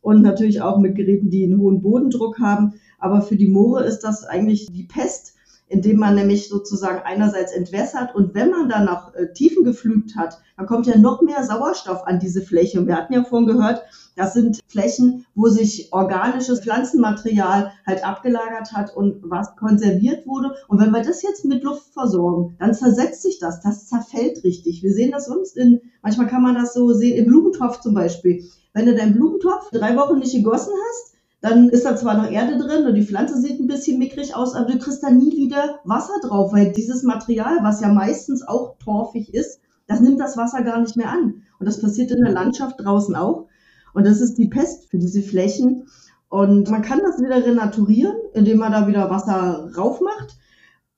und 0.01 0.21
natürlich 0.21 0.61
auch 0.61 0.79
mit 0.79 0.95
Geräten, 0.95 1.29
die 1.29 1.43
einen 1.43 1.59
hohen 1.59 1.81
Bodendruck 1.81 2.39
haben. 2.39 2.73
Aber 2.97 3.21
für 3.21 3.35
die 3.35 3.47
Moore 3.47 3.83
ist 3.83 3.99
das 4.01 4.23
eigentlich 4.23 4.67
die 4.71 4.83
Pest, 4.83 5.35
indem 5.69 5.97
man 5.97 6.15
nämlich 6.15 6.49
sozusagen 6.49 7.01
einerseits 7.05 7.53
entwässert 7.53 8.13
und 8.15 8.33
wenn 8.33 8.49
man 8.49 8.67
dann 8.67 8.85
noch 8.85 9.13
äh, 9.13 9.31
Tiefen 9.33 9.63
geflügt 9.63 10.15
hat, 10.17 10.39
dann 10.57 10.65
kommt 10.65 10.87
ja 10.87 10.97
noch 10.97 11.21
mehr 11.21 11.43
Sauerstoff 11.43 12.05
an 12.05 12.19
diese 12.19 12.41
Fläche. 12.41 12.79
Und 12.79 12.87
wir 12.87 12.97
hatten 12.97 13.13
ja 13.13 13.23
vorhin 13.23 13.47
gehört, 13.47 13.83
das 14.17 14.33
sind 14.33 14.59
Flächen, 14.67 15.25
wo 15.33 15.47
sich 15.47 15.93
organisches 15.93 16.59
Pflanzenmaterial 16.59 17.71
halt 17.87 18.03
abgelagert 18.03 18.73
hat 18.73 18.93
und 18.93 19.21
was 19.23 19.55
konserviert 19.55 20.27
wurde. 20.27 20.53
Und 20.67 20.81
wenn 20.81 20.91
wir 20.91 21.01
das 21.01 21.21
jetzt 21.21 21.45
mit 21.45 21.63
Luft 21.63 21.93
versorgen, 21.93 22.57
dann 22.59 22.73
zersetzt 22.73 23.21
sich 23.21 23.39
das, 23.39 23.61
das 23.61 23.87
zerfällt 23.87 24.43
richtig. 24.43 24.83
Wir 24.83 24.91
sehen 24.91 25.11
das 25.11 25.27
sonst 25.27 25.55
in, 25.55 25.79
manchmal 26.01 26.27
kann 26.27 26.43
man 26.43 26.55
das 26.55 26.73
so 26.73 26.91
sehen, 26.91 27.17
im 27.17 27.27
Blumentopf 27.27 27.79
zum 27.79 27.93
Beispiel. 27.93 28.43
Wenn 28.73 28.87
du 28.87 28.95
deinen 28.95 29.13
Blumentopf 29.13 29.69
drei 29.71 29.95
Wochen 29.95 30.19
nicht 30.19 30.33
gegossen 30.33 30.73
hast, 30.89 31.13
dann 31.41 31.69
ist 31.69 31.85
da 31.85 31.95
zwar 31.95 32.17
noch 32.17 32.29
Erde 32.29 32.57
drin 32.57 32.85
und 32.85 32.95
die 32.95 33.05
Pflanze 33.05 33.39
sieht 33.39 33.59
ein 33.59 33.67
bisschen 33.67 33.97
mickrig 33.97 34.35
aus, 34.35 34.55
aber 34.55 34.71
du 34.71 34.77
kriegst 34.77 35.03
da 35.03 35.09
nie 35.09 35.37
wieder 35.37 35.79
Wasser 35.85 36.19
drauf, 36.21 36.51
weil 36.51 36.73
dieses 36.73 37.03
Material, 37.03 37.59
was 37.61 37.79
ja 37.81 37.87
meistens 37.87 38.45
auch 38.45 38.77
torfig 38.79 39.33
ist, 39.33 39.61
das 39.87 40.01
nimmt 40.01 40.19
das 40.19 40.37
Wasser 40.37 40.63
gar 40.63 40.81
nicht 40.81 40.97
mehr 40.97 41.09
an. 41.09 41.43
Und 41.59 41.65
das 41.65 41.81
passiert 41.81 42.11
in 42.11 42.23
der 42.23 42.33
Landschaft 42.33 42.75
draußen 42.79 43.15
auch. 43.15 43.47
Und 43.93 44.05
das 44.05 44.21
ist 44.21 44.37
die 44.37 44.47
Pest 44.47 44.89
für 44.89 44.97
diese 44.97 45.21
Flächen. 45.21 45.87
Und 46.29 46.69
man 46.69 46.83
kann 46.83 46.99
das 46.99 47.19
wieder 47.19 47.43
renaturieren, 47.43 48.15
indem 48.33 48.59
man 48.59 48.71
da 48.71 48.87
wieder 48.87 49.09
Wasser 49.09 49.71
raufmacht. 49.75 50.37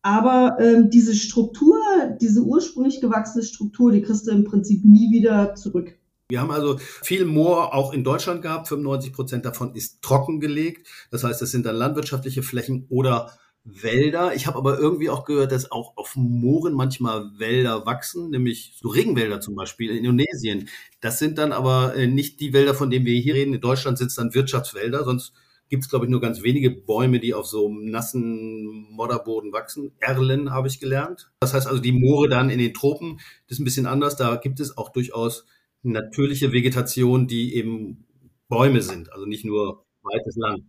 Aber 0.01 0.57
ähm, 0.59 0.89
diese 0.89 1.13
Struktur, 1.13 1.77
diese 2.19 2.41
ursprünglich 2.41 2.99
gewachsene 2.99 3.43
Struktur, 3.43 3.91
die 3.91 4.01
kriegst 4.01 4.27
du 4.27 4.31
im 4.31 4.43
Prinzip 4.43 4.83
nie 4.83 5.11
wieder 5.11 5.55
zurück. 5.55 5.97
Wir 6.31 6.41
haben 6.41 6.51
also 6.51 6.77
viel 6.79 7.25
Moor 7.25 7.75
auch 7.75 7.93
in 7.93 8.03
Deutschland 8.03 8.41
gehabt. 8.41 8.67
95 8.67 9.13
Prozent 9.13 9.45
davon 9.45 9.75
ist 9.75 10.01
trockengelegt. 10.01 10.87
Das 11.11 11.23
heißt, 11.23 11.41
das 11.41 11.51
sind 11.51 11.65
dann 11.65 11.75
landwirtschaftliche 11.75 12.41
Flächen 12.41 12.87
oder 12.89 13.31
Wälder. 13.63 14.33
Ich 14.33 14.47
habe 14.47 14.57
aber 14.57 14.79
irgendwie 14.79 15.09
auch 15.09 15.23
gehört, 15.25 15.51
dass 15.51 15.71
auch 15.71 15.95
auf 15.95 16.15
Mooren 16.15 16.73
manchmal 16.73 17.29
Wälder 17.37 17.85
wachsen, 17.85 18.31
nämlich 18.31 18.73
so 18.81 18.89
Regenwälder 18.89 19.39
zum 19.39 19.55
Beispiel 19.55 19.91
in 19.91 19.97
Indonesien. 19.97 20.67
Das 20.99 21.19
sind 21.19 21.37
dann 21.37 21.51
aber 21.51 21.95
äh, 21.95 22.07
nicht 22.07 22.39
die 22.39 22.53
Wälder, 22.53 22.73
von 22.73 22.89
denen 22.89 23.05
wir 23.05 23.19
hier 23.19 23.35
reden. 23.35 23.53
In 23.53 23.61
Deutschland 23.61 23.99
sind 23.99 24.07
es 24.07 24.15
dann 24.15 24.33
Wirtschaftswälder, 24.33 25.03
sonst 25.03 25.33
gibt 25.69 25.83
es, 25.83 25.89
glaube 25.89 26.05
ich, 26.05 26.11
nur 26.11 26.19
ganz 26.19 26.43
wenige 26.43 26.71
Bäume, 26.71 27.19
die 27.19 27.33
auf 27.33 27.45
so 27.45 27.69
nassen 27.69 28.91
Modderboden 28.91 29.53
wachsen. 29.53 29.93
Erlen 29.99 30.51
habe 30.51 30.67
ich 30.67 30.79
gelernt. 30.79 31.31
Das 31.39 31.53
heißt 31.53 31.67
also, 31.67 31.81
die 31.81 31.93
Moore 31.93 32.29
dann 32.29 32.49
in 32.49 32.59
den 32.59 32.73
Tropen, 32.73 33.17
das 33.47 33.57
ist 33.57 33.59
ein 33.59 33.63
bisschen 33.63 33.85
anders. 33.85 34.17
Da 34.17 34.35
gibt 34.35 34.59
es 34.59 34.77
auch 34.77 34.89
durchaus 34.89 35.45
natürliche 35.83 36.51
Vegetation, 36.51 37.27
die 37.27 37.55
eben 37.55 38.05
Bäume 38.47 38.81
sind, 38.81 39.11
also 39.11 39.25
nicht 39.25 39.45
nur 39.45 39.85
weites 40.03 40.35
Land. 40.35 40.63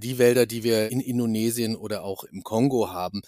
Die 0.00 0.18
Wälder, 0.18 0.46
die 0.46 0.62
wir 0.62 0.92
in 0.92 1.00
Indonesien 1.00 1.74
oder 1.74 2.04
auch 2.04 2.22
im 2.22 2.44
Kongo 2.44 2.92
haben, 2.92 3.20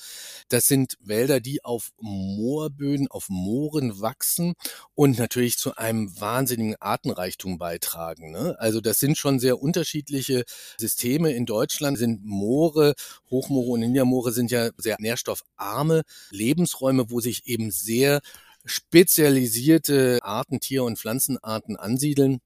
das 0.51 0.69
sind 0.69 0.97
Wälder, 1.01 1.41
die 1.41 1.65
auf 1.65 1.91
Moorböden, 2.01 3.09
auf 3.09 3.29
Mooren 3.29 4.01
wachsen 4.01 4.55
und 4.95 5.19
natürlich 5.19 5.59
zu 5.59 5.75
einem 5.75 6.21
wahnsinnigen 6.21 6.77
Artenreichtum 6.79 7.59
beitragen. 7.59 8.31
Ne? 8.31 8.55
Also 8.61 8.81
das 8.81 9.01
sind 9.01 9.19
schon 9.19 9.41
sehr 9.41 9.61
unterschiedliche 9.61 10.45
Systeme. 10.77 11.33
In 11.33 11.45
Deutschland 11.45 11.99
sind 11.99 12.25
Moore, 12.25 12.95
Hochmoore 13.31 13.71
und 13.71 13.81
Niedermoore 13.81 14.31
sind 14.31 14.53
ja 14.53 14.71
sehr 14.77 14.97
nährstoffarme 15.01 16.03
Lebensräume, 16.31 17.11
wo 17.11 17.19
sich 17.19 17.49
eben 17.49 17.73
sehr 17.73 18.21
spezialisierte 18.65 20.19
Arten, 20.23 20.61
Tier- 20.61 20.85
und 20.85 20.99
Pflanzenarten 20.99 21.77
ansiedeln. 21.77 22.41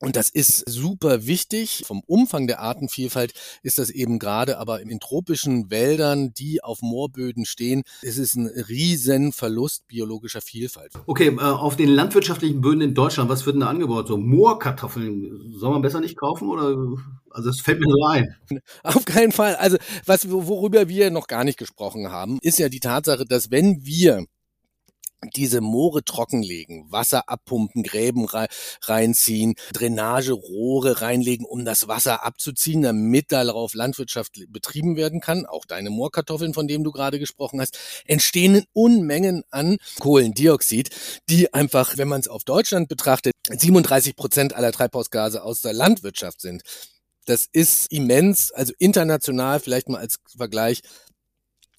Und 0.00 0.16
das 0.16 0.28
ist 0.28 0.68
super 0.68 1.26
wichtig. 1.26 1.84
Vom 1.86 2.02
Umfang 2.06 2.46
der 2.46 2.60
Artenvielfalt 2.60 3.32
ist 3.62 3.78
das 3.78 3.90
eben 3.90 4.18
gerade, 4.18 4.58
aber 4.58 4.82
in 4.82 5.00
tropischen 5.00 5.70
Wäldern, 5.70 6.34
die 6.34 6.62
auf 6.62 6.82
Moorböden 6.82 7.46
stehen, 7.46 7.84
ist 8.02 8.18
es 8.18 8.34
ein 8.34 8.46
riesen 8.46 9.32
Verlust 9.32 9.86
biologischer 9.86 10.42
Vielfalt. 10.42 10.92
Okay, 11.06 11.28
äh, 11.28 11.40
auf 11.40 11.76
den 11.76 11.88
landwirtschaftlichen 11.88 12.60
Böden 12.60 12.82
in 12.82 12.94
Deutschland, 12.94 13.30
was 13.30 13.46
wird 13.46 13.54
denn 13.54 13.60
da 13.60 13.68
angebaut? 13.68 14.08
So 14.08 14.18
Moorkartoffeln, 14.18 15.54
soll 15.56 15.70
man 15.70 15.80
besser 15.80 16.00
nicht 16.00 16.18
kaufen 16.18 16.48
oder? 16.48 16.76
Also 17.30 17.50
es 17.50 17.60
fällt 17.60 17.80
mir 17.80 17.90
so 17.90 18.04
ein. 18.06 18.36
Auf 18.82 19.04
keinen 19.04 19.32
Fall. 19.32 19.56
Also 19.56 19.76
was, 20.06 20.30
worüber 20.30 20.88
wir 20.88 21.10
noch 21.10 21.26
gar 21.26 21.44
nicht 21.44 21.58
gesprochen 21.58 22.10
haben, 22.10 22.38
ist 22.42 22.58
ja 22.58 22.68
die 22.68 22.80
Tatsache, 22.80 23.24
dass 23.24 23.50
wenn 23.50 23.84
wir 23.84 24.26
diese 25.34 25.60
Moore 25.60 26.04
trockenlegen, 26.04 26.90
Wasser 26.90 27.28
abpumpen, 27.28 27.82
Gräben 27.82 28.26
reinziehen, 28.82 29.54
Drainagerohre 29.72 31.00
reinlegen, 31.00 31.46
um 31.46 31.64
das 31.64 31.88
Wasser 31.88 32.24
abzuziehen, 32.24 32.82
damit 32.82 33.32
darauf 33.32 33.74
Landwirtschaft 33.74 34.40
betrieben 34.48 34.96
werden 34.96 35.20
kann. 35.20 35.46
Auch 35.46 35.64
deine 35.64 35.90
Moorkartoffeln, 35.90 36.54
von 36.54 36.68
denen 36.68 36.84
du 36.84 36.92
gerade 36.92 37.18
gesprochen 37.18 37.60
hast, 37.60 37.78
entstehen 38.06 38.64
Unmengen 38.72 39.42
an 39.50 39.78
Kohlendioxid, 40.00 40.90
die 41.28 41.52
einfach, 41.54 41.96
wenn 41.96 42.08
man 42.08 42.20
es 42.20 42.28
auf 42.28 42.44
Deutschland 42.44 42.88
betrachtet, 42.88 43.32
37 43.50 44.16
Prozent 44.16 44.54
aller 44.54 44.72
Treibhausgase 44.72 45.42
aus 45.42 45.60
der 45.60 45.72
Landwirtschaft 45.72 46.40
sind. 46.40 46.62
Das 47.26 47.48
ist 47.52 47.90
immens, 47.90 48.52
also 48.52 48.72
international 48.78 49.60
vielleicht 49.60 49.88
mal 49.88 49.98
als 49.98 50.18
Vergleich, 50.36 50.82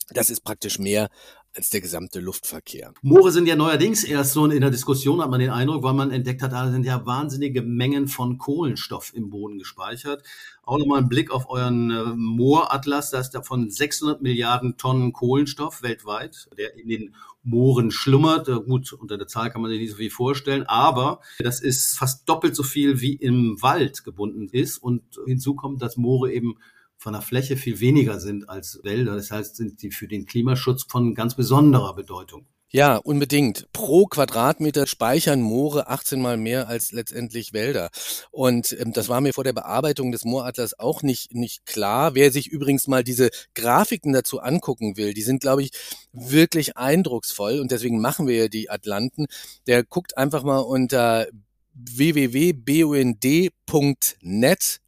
das 0.10 0.30
ist 0.30 0.44
praktisch 0.44 0.80
mehr 0.80 1.10
als 1.56 1.70
der 1.70 1.82
gesamte 1.82 2.20
Luftverkehr. 2.20 2.94
Moore 3.02 3.32
sind 3.32 3.48
ja 3.48 3.56
neuerdings 3.56 4.04
erst 4.04 4.34
so 4.34 4.46
in 4.46 4.62
der 4.62 4.72
Diskussion, 4.72 5.22
hat 5.22 5.30
man 5.30 5.40
den 5.40 5.50
Eindruck, 5.50 5.84
weil 5.84 5.94
man 5.94 6.12
entdeckt 6.12 6.42
hat, 6.42 6.52
da 6.52 6.70
sind 6.70 6.86
ja 6.86 7.06
wahnsinnige 7.06 7.62
Mengen 7.62 8.08
von 8.08 8.38
Kohlenstoff 8.38 9.14
im 9.16 9.30
Boden 9.30 9.58
gespeichert. 9.58 10.24
Auch 10.64 10.78
nochmal 10.78 11.02
ein 11.02 11.10
Blick 11.10 11.32
auf 11.32 11.50
euren 11.50 11.92
äh, 11.92 12.04
Mooratlas, 12.16 13.12
da 13.12 13.20
ist 13.20 13.32
davon 13.32 13.70
600 13.70 14.22
Milliarden 14.22 14.78
Tonnen 14.78 15.14
Kohlenstoff 15.14 15.82
weltweit, 15.82 16.50
der 16.58 16.76
in 16.76 16.90
den 16.90 17.16
Mooren 17.44 17.92
schlummert. 17.92 18.50
Äh, 18.50 18.60
gut, 18.60 18.92
unter 18.92 19.18
der 19.18 19.28
Zahl 19.28 19.52
kann 19.52 19.62
man 19.62 19.72
sich 19.72 19.80
nicht 19.80 19.92
so 19.92 19.98
viel 19.98 20.10
vorstellen, 20.10 20.64
aber 20.64 21.22
das 21.40 21.62
ist 21.62 21.98
fast 21.98 22.28
doppelt 22.28 22.56
so 22.56 22.64
viel 22.64 23.00
wie 23.00 23.14
im 23.14 23.62
Wald 23.62 24.04
gebunden 24.04 24.50
ist. 24.52 24.78
Und 24.80 25.04
hinzu 25.26 25.56
kommt, 25.56 25.82
dass 25.82 25.96
Moore 25.96 26.34
eben 26.34 26.58
von 26.98 27.14
der 27.14 27.22
Fläche 27.22 27.58
viel 27.58 27.80
weniger 27.80 28.20
sind 28.20 28.50
als 28.50 28.80
Wälder. 28.84 29.16
Das 29.16 29.32
heißt, 29.32 29.56
sind 29.56 29.80
sie 29.80 29.92
für 29.92 30.08
den 30.08 30.26
Klimaschutz 30.26 30.84
von 30.84 31.14
ganz 31.14 31.36
besonderer 31.36 31.96
Bedeutung. 31.96 32.48
Ja, 32.76 32.98
unbedingt. 32.98 33.72
Pro 33.72 34.06
Quadratmeter 34.06 34.86
speichern 34.86 35.42
Moore 35.42 35.88
18 35.88 36.20
mal 36.20 36.36
mehr 36.36 36.68
als 36.68 36.92
letztendlich 36.92 37.54
Wälder. 37.54 37.90
Und 38.32 38.76
ähm, 38.78 38.92
das 38.92 39.08
war 39.08 39.22
mir 39.22 39.34
vor 39.34 39.46
der 39.46 39.54
Bearbeitung 39.54 40.12
des 40.12 40.26
Mooratlas 40.26 40.78
auch 40.78 41.02
nicht, 41.02 41.34
nicht 41.34 41.66
klar. 41.66 42.16
Wer 42.16 42.34
sich 42.34 42.48
übrigens 42.48 42.88
mal 42.88 43.04
diese 43.04 43.30
Grafiken 43.54 44.12
dazu 44.12 44.42
angucken 44.42 44.98
will, 44.98 45.14
die 45.14 45.22
sind, 45.22 45.40
glaube 45.42 45.62
ich, 45.62 45.72
wirklich 46.12 46.76
eindrucksvoll. 46.76 47.62
Und 47.62 47.72
deswegen 47.72 48.02
machen 48.02 48.28
wir 48.28 48.36
ja 48.36 48.48
die 48.50 48.70
Atlanten. 48.70 49.28
Der 49.68 49.86
guckt 49.86 50.18
einfach 50.18 50.44
mal 50.44 50.60
unter 50.60 51.28
www.bund.net 51.76 53.52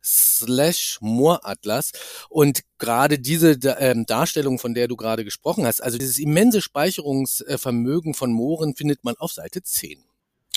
slash 0.03 0.98
Mooratlas 1.01 1.91
und 2.29 2.62
gerade 2.79 3.20
diese 3.20 3.60
ähm, 3.79 4.06
Darstellung, 4.06 4.58
von 4.58 4.74
der 4.74 4.88
du 4.88 4.96
gerade 4.96 5.24
gesprochen 5.25 5.65
hast, 5.65 5.84
also 5.84 5.98
dieses 5.98 6.17
immense 6.17 6.62
Speicherungsvermögen 6.62 8.13
von 8.13 8.32
Mooren 8.32 8.75
findet 8.75 9.03
man 9.03 9.15
auf 9.17 9.34
Seite 9.34 9.62
10. 9.62 10.03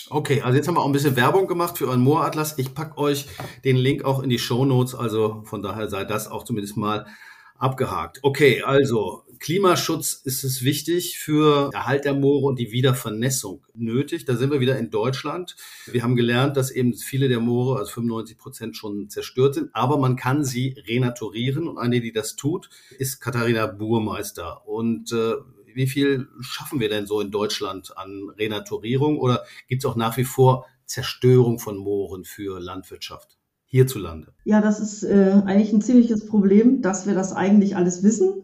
Okay, 0.09 0.41
also 0.43 0.57
jetzt 0.57 0.67
haben 0.67 0.75
wir 0.75 0.81
auch 0.81 0.87
ein 0.87 0.93
bisschen 0.93 1.15
Werbung 1.17 1.47
gemacht 1.47 1.79
für 1.79 1.87
euren 1.87 2.01
Mooratlas. 2.01 2.59
Ich 2.59 2.75
packe 2.75 2.99
euch 2.99 3.27
den 3.65 3.77
Link 3.77 4.05
auch 4.05 4.23
in 4.23 4.31
die 4.31 4.39
Show 4.41 4.65
Notes, 4.65 4.95
also 4.95 5.43
von 5.45 5.63
daher 5.63 5.89
sei 5.89 6.05
das 6.05 6.29
auch 6.29 6.45
zumindest 6.45 6.77
mal 6.77 7.07
abgehakt. 7.61 8.19
Okay, 8.23 8.63
also 8.63 9.23
Klimaschutz 9.39 10.13
ist 10.25 10.45
es 10.45 10.65
wichtig 10.65 11.19
für 11.19 11.71
Erhalt 11.73 12.05
der 12.05 12.15
Moore 12.15 12.47
und 12.47 12.59
die 12.59 12.73
Wiedervernässung 12.73 13.65
nötig. 13.75 14.25
Da 14.25 14.37
sind 14.37 14.51
wir 14.51 14.61
wieder 14.61 14.79
in 14.79 14.91
Deutschland. 14.91 15.57
Wir 15.87 16.03
haben 16.03 16.17
gelernt, 16.17 16.57
dass 16.57 16.71
eben 16.71 16.95
viele 16.95 17.29
der 17.29 17.41
Moore, 17.41 17.79
also 17.79 17.93
95 17.93 18.39
Prozent 18.39 18.77
schon 18.77 19.09
zerstört 19.09 19.55
sind, 19.55 19.71
aber 19.75 19.99
man 19.99 20.17
kann 20.17 20.45
sie 20.45 20.75
renaturieren 20.87 21.69
und 21.69 21.79
eine, 21.79 22.01
die 22.01 22.13
das 22.13 22.37
tut, 22.37 22.69
ist 22.99 23.21
Katharina 23.21 23.67
Burmeister. 23.67 24.67
Und 24.67 25.13
äh, 25.13 25.35
wie 25.75 25.87
viel 25.87 26.29
schaffen 26.41 26.81
wir 26.81 26.89
denn 26.89 27.07
so 27.07 27.21
in 27.21 27.31
Deutschland 27.31 27.97
an 27.97 28.31
Renaturierung 28.39 29.19
oder 29.19 29.45
gibt 29.69 29.85
es 29.85 29.91
auch 29.91 29.97
nach 29.97 30.17
wie 30.17 30.25
vor 30.25 30.67
Zerstörung 30.85 31.59
von 31.59 31.79
Mooren 31.79 32.25
für 32.25 32.61
Landwirtschaft? 32.61 33.40
Hierzulande? 33.71 34.29
Ja, 34.45 34.61
das 34.61 34.81
ist 34.81 35.03
äh, 35.03 35.43
eigentlich 35.47 35.73
ein 35.73 35.81
ziemliches 35.81 36.27
Problem, 36.27 36.83
dass 36.83 37.07
wir 37.07 37.15
das 37.15 37.33
eigentlich 37.33 37.77
alles 37.77 38.03
wissen 38.03 38.35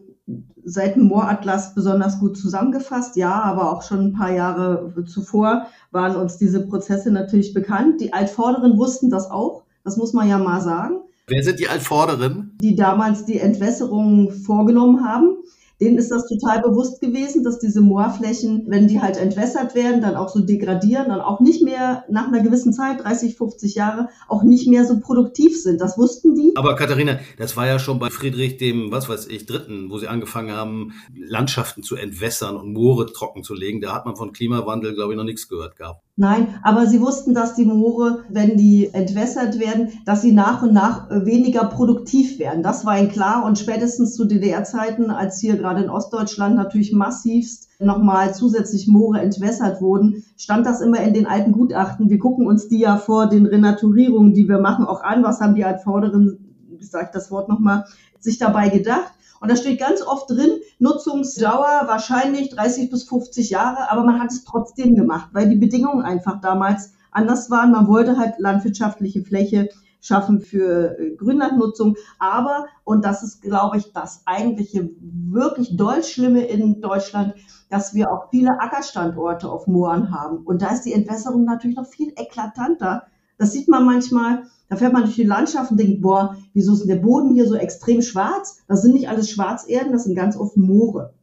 seit 0.67 0.97
dem 0.97 1.03
Mooratlas 1.03 1.73
besonders 1.73 2.19
gut 2.19 2.37
zusammengefasst. 2.37 3.15
Ja, 3.15 3.41
aber 3.41 3.71
auch 3.71 3.83
schon 3.83 4.07
ein 4.07 4.13
paar 4.13 4.33
Jahre 4.33 4.93
zuvor 5.05 5.67
waren 5.91 6.17
uns 6.17 6.37
diese 6.37 6.67
Prozesse 6.67 7.09
natürlich 7.09 7.53
bekannt. 7.53 8.01
Die 8.01 8.11
Altvorderen 8.11 8.77
wussten 8.77 9.09
das 9.09 9.31
auch. 9.31 9.63
Das 9.85 9.95
muss 9.95 10.11
man 10.11 10.27
ja 10.27 10.37
mal 10.37 10.59
sagen. 10.59 10.97
Wer 11.27 11.43
sind 11.43 11.59
die 11.59 11.69
Altvorderen? 11.69 12.57
Die 12.61 12.75
damals 12.75 13.23
die 13.25 13.39
Entwässerung 13.39 14.31
vorgenommen 14.31 15.05
haben 15.05 15.37
denen 15.79 15.97
ist 15.97 16.09
das 16.09 16.27
total 16.27 16.61
bewusst 16.61 17.01
gewesen, 17.01 17.43
dass 17.43 17.59
diese 17.59 17.81
Moorflächen, 17.81 18.65
wenn 18.67 18.87
die 18.87 19.01
halt 19.01 19.17
entwässert 19.17 19.75
werden, 19.75 20.01
dann 20.01 20.15
auch 20.15 20.29
so 20.29 20.39
degradieren, 20.39 21.09
dann 21.09 21.21
auch 21.21 21.39
nicht 21.39 21.63
mehr 21.63 22.03
nach 22.09 22.27
einer 22.27 22.41
gewissen 22.41 22.73
Zeit, 22.73 23.03
30, 23.03 23.37
50 23.37 23.75
Jahre, 23.75 24.09
auch 24.27 24.43
nicht 24.43 24.67
mehr 24.67 24.85
so 24.85 24.99
produktiv 24.99 25.61
sind. 25.61 25.79
Das 25.79 25.97
wussten 25.97 26.35
die. 26.35 26.53
Aber 26.55 26.75
Katharina, 26.75 27.19
das 27.37 27.55
war 27.55 27.67
ja 27.67 27.77
schon 27.77 27.99
bei 27.99 28.09
Friedrich 28.09 28.57
dem, 28.57 28.91
was 28.91 29.07
weiß 29.07 29.27
ich, 29.27 29.45
Dritten, 29.45 29.89
wo 29.89 29.97
sie 29.97 30.07
angefangen 30.07 30.51
haben, 30.51 30.93
Landschaften 31.15 31.83
zu 31.83 31.95
entwässern 31.95 32.55
und 32.55 32.73
Moore 32.73 33.11
trocken 33.11 33.43
zu 33.43 33.53
legen. 33.53 33.81
Da 33.81 33.93
hat 33.93 34.05
man 34.05 34.15
von 34.15 34.33
Klimawandel, 34.33 34.95
glaube 34.95 35.13
ich, 35.13 35.17
noch 35.17 35.23
nichts 35.23 35.47
gehört 35.47 35.75
gehabt. 35.75 36.06
Nein, 36.19 36.55
aber 36.63 36.87
sie 36.87 36.99
wussten, 36.99 37.35
dass 37.35 37.53
die 37.53 37.65
Moore, 37.65 38.23
wenn 38.27 38.57
die 38.57 38.91
entwässert 38.91 39.59
werden, 39.59 39.89
dass 40.03 40.23
sie 40.23 40.31
nach 40.31 40.63
und 40.63 40.73
nach 40.73 41.11
äh, 41.11 41.27
weniger 41.27 41.65
produktiv 41.65 42.39
werden. 42.39 42.63
Das 42.63 42.87
war 42.87 42.97
ihnen 42.97 43.11
klar 43.11 43.45
und 43.45 43.59
spätestens 43.59 44.15
zu 44.15 44.25
DDR-Zeiten, 44.25 45.11
als 45.11 45.39
hier 45.39 45.57
gerade 45.57 45.83
in 45.83 45.91
Ostdeutschland 45.91 46.55
natürlich 46.55 46.91
massivst 46.91 47.69
nochmal 47.79 48.33
zusätzlich 48.33 48.87
Moore 48.87 49.21
entwässert 49.21 49.79
wurden, 49.79 50.23
stand 50.37 50.65
das 50.65 50.81
immer 50.81 51.01
in 51.01 51.13
den 51.13 51.27
alten 51.27 51.51
Gutachten. 51.51 52.09
Wir 52.09 52.17
gucken 52.17 52.47
uns 52.47 52.67
die 52.67 52.79
ja 52.79 52.97
vor 52.97 53.27
den 53.27 53.45
Renaturierungen, 53.45 54.33
die 54.33 54.49
wir 54.49 54.57
machen, 54.57 54.85
auch 54.85 55.03
an. 55.03 55.23
Was 55.23 55.39
haben 55.39 55.53
die 55.53 55.65
Altvorderen, 55.65 56.39
ich 56.79 56.89
das 56.89 57.29
Wort 57.29 57.47
nochmal, 57.47 57.85
sich 58.19 58.39
dabei 58.39 58.69
gedacht? 58.69 59.13
Und 59.39 59.51
da 59.51 59.55
steht 59.55 59.79
ganz 59.79 60.01
oft 60.01 60.29
drin, 60.29 60.59
Nutzungsdauer 60.79 61.83
wahrscheinlich 61.85 62.49
30 62.49 62.89
bis 62.89 63.03
50 63.03 63.49
Jahre, 63.49 63.91
aber 63.91 64.03
man 64.03 64.19
hat 64.19 64.31
es 64.31 64.43
trotzdem 64.43 64.95
gemacht, 64.95 65.29
weil 65.33 65.49
die 65.49 65.55
Bedingungen 65.55 66.03
einfach 66.03 66.41
damals 66.41 66.93
anders 67.11 67.49
waren. 67.49 67.71
Man 67.71 67.87
wollte 67.87 68.17
halt 68.17 68.35
landwirtschaftliche 68.39 69.23
Fläche 69.23 69.69
schaffen 70.01 70.39
für 70.39 70.97
äh, 70.99 71.15
Grünlandnutzung. 71.15 71.95
Aber, 72.19 72.67
und 72.83 73.03
das 73.03 73.23
ist, 73.23 73.41
glaube 73.41 73.77
ich, 73.77 73.91
das 73.93 74.21
eigentliche 74.25 74.89
wirklich 74.99 75.75
doll 75.75 76.03
Schlimme 76.03 76.45
in 76.45 76.81
Deutschland, 76.81 77.33
dass 77.69 77.93
wir 77.93 78.11
auch 78.11 78.29
viele 78.29 78.59
Ackerstandorte 78.59 79.49
auf 79.49 79.67
Mooren 79.67 80.11
haben. 80.11 80.37
Und 80.45 80.61
da 80.61 80.69
ist 80.69 80.83
die 80.83 80.93
Entwässerung 80.93 81.43
natürlich 81.43 81.77
noch 81.77 81.87
viel 81.87 82.13
eklatanter. 82.15 83.03
Das 83.37 83.51
sieht 83.51 83.67
man 83.67 83.85
manchmal, 83.85 84.43
da 84.69 84.75
fährt 84.75 84.93
man 84.93 85.03
durch 85.03 85.15
die 85.15 85.23
Landschaft 85.23 85.71
und 85.71 85.79
denkt, 85.79 86.01
boah, 86.01 86.37
wieso 86.53 86.73
ist 86.73 86.81
denn 86.81 86.89
der 86.89 86.95
Boden 86.97 87.33
hier 87.33 87.47
so 87.47 87.55
extrem 87.55 88.01
schwarz? 88.01 88.59
Das 88.67 88.81
sind 88.81 88.93
nicht 88.93 89.09
alles 89.09 89.29
Schwarzerden, 89.29 89.93
das 89.93 90.03
sind 90.03 90.15
ganz 90.15 90.35
oft 90.35 90.57
Moore, 90.57 91.13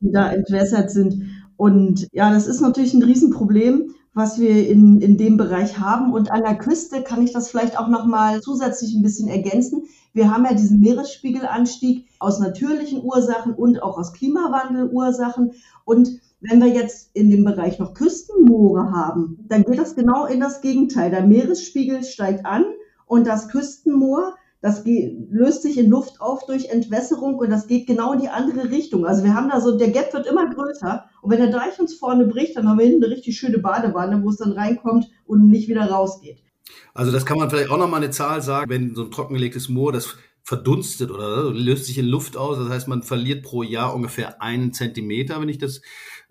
die 0.00 0.12
da 0.12 0.30
entwässert 0.30 0.90
sind. 0.90 1.24
Und 1.56 2.08
ja, 2.12 2.32
das 2.32 2.46
ist 2.46 2.60
natürlich 2.60 2.94
ein 2.94 3.02
Riesenproblem, 3.02 3.94
was 4.14 4.38
wir 4.38 4.68
in, 4.68 5.00
in 5.00 5.18
dem 5.18 5.36
Bereich 5.36 5.78
haben. 5.78 6.12
Und 6.12 6.30
an 6.30 6.42
der 6.42 6.56
Küste 6.56 7.02
kann 7.02 7.22
ich 7.22 7.32
das 7.32 7.50
vielleicht 7.50 7.78
auch 7.78 7.88
nochmal 7.88 8.40
zusätzlich 8.40 8.94
ein 8.94 9.02
bisschen 9.02 9.28
ergänzen. 9.28 9.84
Wir 10.12 10.32
haben 10.32 10.44
ja 10.44 10.54
diesen 10.54 10.80
Meeresspiegelanstieg 10.80 12.06
aus 12.20 12.38
natürlichen 12.38 13.02
Ursachen 13.02 13.54
und 13.54 13.82
auch 13.82 13.98
aus 13.98 14.12
Klimawandelursachen. 14.12 15.52
Und 15.84 16.20
wenn 16.48 16.60
wir 16.60 16.68
jetzt 16.68 17.10
in 17.14 17.30
dem 17.30 17.44
Bereich 17.44 17.78
noch 17.78 17.94
Küstenmoore 17.94 18.92
haben, 18.92 19.38
dann 19.48 19.64
geht 19.64 19.78
das 19.78 19.94
genau 19.96 20.26
in 20.26 20.40
das 20.40 20.60
Gegenteil. 20.60 21.10
Der 21.10 21.26
Meeresspiegel 21.26 22.04
steigt 22.04 22.44
an 22.44 22.64
und 23.06 23.26
das 23.26 23.48
Küstenmoor, 23.48 24.34
das 24.60 24.84
löst 24.84 25.62
sich 25.62 25.78
in 25.78 25.88
Luft 25.88 26.20
auf 26.20 26.44
durch 26.46 26.68
Entwässerung 26.68 27.36
und 27.36 27.50
das 27.50 27.66
geht 27.66 27.86
genau 27.86 28.12
in 28.12 28.20
die 28.20 28.28
andere 28.28 28.70
Richtung. 28.70 29.06
Also 29.06 29.24
wir 29.24 29.34
haben 29.34 29.48
da 29.48 29.60
so, 29.60 29.78
der 29.78 29.90
Gap 29.90 30.12
wird 30.12 30.26
immer 30.26 30.48
größer 30.48 31.04
und 31.22 31.30
wenn 31.30 31.38
der 31.38 31.50
Deich 31.50 31.80
uns 31.80 31.94
vorne 31.94 32.26
bricht, 32.26 32.56
dann 32.56 32.68
haben 32.68 32.78
wir 32.78 32.86
hinten 32.86 33.04
eine 33.04 33.14
richtig 33.14 33.38
schöne 33.38 33.58
Badewanne, 33.58 34.22
wo 34.22 34.28
es 34.28 34.36
dann 34.36 34.52
reinkommt 34.52 35.10
und 35.26 35.48
nicht 35.48 35.68
wieder 35.68 35.90
rausgeht. 35.90 36.42
Also 36.92 37.10
das 37.10 37.24
kann 37.24 37.38
man 37.38 37.48
vielleicht 37.48 37.70
auch 37.70 37.78
nochmal 37.78 38.02
eine 38.02 38.10
Zahl 38.10 38.42
sagen, 38.42 38.70
wenn 38.70 38.94
so 38.94 39.04
ein 39.04 39.10
trockengelegtes 39.10 39.68
Moor, 39.70 39.92
das 39.92 40.16
verdunstet 40.44 41.10
oder 41.10 41.50
löst 41.50 41.86
sich 41.86 41.98
in 41.98 42.06
Luft 42.06 42.36
aus. 42.36 42.58
Das 42.58 42.68
heißt, 42.68 42.86
man 42.86 43.02
verliert 43.02 43.42
pro 43.42 43.62
Jahr 43.62 43.94
ungefähr 43.94 44.42
einen 44.42 44.72
Zentimeter, 44.74 45.40
wenn 45.40 45.48
ich 45.48 45.58
das 45.58 45.80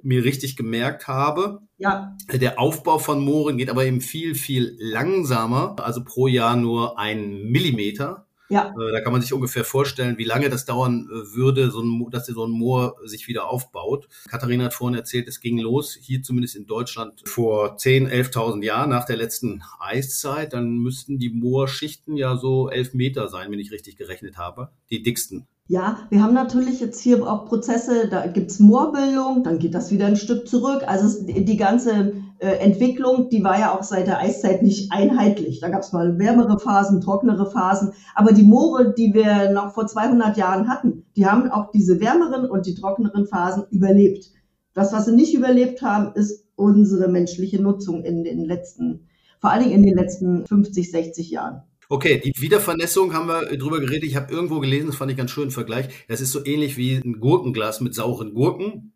mir 0.02 0.24
richtig 0.24 0.56
gemerkt 0.56 1.08
habe. 1.08 1.62
Ja. 1.80 2.16
Der 2.32 2.60
Aufbau 2.60 3.00
von 3.00 3.24
Mooren 3.24 3.58
geht 3.58 3.70
aber 3.70 3.86
eben 3.86 4.02
viel, 4.02 4.36
viel 4.36 4.76
langsamer, 4.80 5.76
also 5.80 6.04
pro 6.04 6.28
Jahr 6.28 6.56
nur 6.56 7.00
ein 7.00 7.44
Millimeter. 7.46 8.28
Ja. 8.50 8.74
Äh, 8.78 8.92
da 8.92 9.02
kann 9.02 9.12
man 9.12 9.22
sich 9.22 9.34
ungefähr 9.34 9.64
vorstellen, 9.64 10.18
wie 10.18 10.26
lange 10.26 10.50
das 10.50 10.66
dauern 10.66 11.08
äh, 11.10 11.36
würde, 11.36 11.72
so 11.72 11.82
ein, 11.82 12.10
dass 12.12 12.28
so 12.28 12.46
ein 12.46 12.52
Moor 12.52 12.96
sich 13.06 13.28
wieder 13.28 13.50
aufbaut. 13.50 14.08
Katharina 14.30 14.66
hat 14.66 14.74
vorhin 14.74 14.98
erzählt, 14.98 15.28
es 15.28 15.40
ging 15.40 15.58
los, 15.60 15.98
hier 16.00 16.22
zumindest 16.22 16.56
in 16.56 16.66
Deutschland, 16.66 17.22
vor 17.26 17.78
10.000, 17.78 18.10
11.000 18.10 18.64
Jahren 18.64 18.90
nach 18.90 19.06
der 19.06 19.18
letzten 19.18 19.64
Eiszeit. 19.80 20.54
Dann 20.54 20.78
müssten 20.78 21.20
die 21.20 21.30
Moorschichten 21.30 22.16
ja 22.16 22.38
so 22.38 22.70
elf 22.70 22.94
Meter 22.94 23.28
sein, 23.28 23.52
wenn 23.52 23.60
ich 23.60 23.72
richtig 23.72 23.98
gerechnet 23.98 24.38
habe. 24.38 24.70
Die 24.90 25.04
dicksten. 25.04 25.48
Ja, 25.68 26.08
wir 26.10 26.22
haben 26.22 26.34
natürlich 26.34 26.82
jetzt 26.82 27.00
hier 27.02 27.26
auch 27.26 27.46
Prozesse, 27.46 28.10
da 28.10 28.28
gibt's 28.28 28.60
Moorbildung, 28.60 29.44
dann 29.44 29.60
geht 29.60 29.74
das 29.74 29.92
wieder 29.92 30.08
ein 30.08 30.18
Stück 30.18 30.46
zurück. 30.46 30.84
Also 30.86 31.26
die 31.26 31.58
ganze 31.58 32.14
Entwicklung, 32.44 33.30
die 33.30 33.44
war 33.44 33.60
ja 33.60 33.78
auch 33.78 33.84
seit 33.84 34.08
der 34.08 34.20
Eiszeit 34.20 34.62
nicht 34.62 34.92
einheitlich. 34.92 35.60
Da 35.60 35.70
gab's 35.70 35.94
mal 35.94 36.20
wärmere 36.20 36.60
Phasen, 36.60 37.02
trocknere 37.02 37.50
Phasen. 37.50 37.94
Aber 38.16 38.34
die 38.34 38.44
Moore, 38.44 38.94
die 38.94 39.14
wir 39.14 39.52
noch 39.52 39.74
vor 39.74 39.88
200 39.88 40.38
Jahren 40.38 40.68
hatten, 40.68 41.06
die 41.16 41.26
haben 41.26 41.50
auch 41.50 41.72
diese 41.72 42.00
wärmeren 42.00 42.50
und 42.50 42.66
die 42.66 42.76
trockeneren 42.76 43.26
Phasen 43.28 43.64
überlebt. 43.72 44.32
Das, 44.74 44.92
was 44.94 45.06
sie 45.06 45.16
nicht 45.16 45.34
überlebt 45.34 45.82
haben, 45.82 46.14
ist 46.16 46.48
unsere 46.56 47.08
menschliche 47.08 47.62
Nutzung 47.62 48.04
in 48.04 48.24
den 48.24 48.46
letzten, 48.46 49.08
vor 49.40 49.52
allen 49.52 49.64
Dingen 49.64 49.76
in 49.76 49.84
den 49.84 49.96
letzten 49.96 50.46
50, 50.46 50.92
60 50.92 51.32
Jahren. 51.32 51.64
Okay, 51.90 52.22
die 52.24 52.34
Wiedervernässung 52.42 53.14
haben 53.14 53.28
wir 53.28 53.58
drüber 53.58 53.80
geredet. 53.80 54.06
Ich 54.06 54.16
habe 54.16 54.34
irgendwo 54.34 54.60
gelesen, 54.60 54.88
das 54.88 54.96
fand 54.96 55.12
ich 55.12 55.18
ganz 55.18 55.32
schön 55.32 55.46
im 55.46 55.52
Vergleich. 55.52 55.90
Das 56.08 56.22
ist 56.22 56.32
so 56.32 56.44
ähnlich 56.46 56.78
wie 56.78 56.96
ein 56.96 57.20
Gurkenglas 57.20 57.82
mit 57.82 57.94
sauren 57.94 58.34
Gurken. 58.34 58.93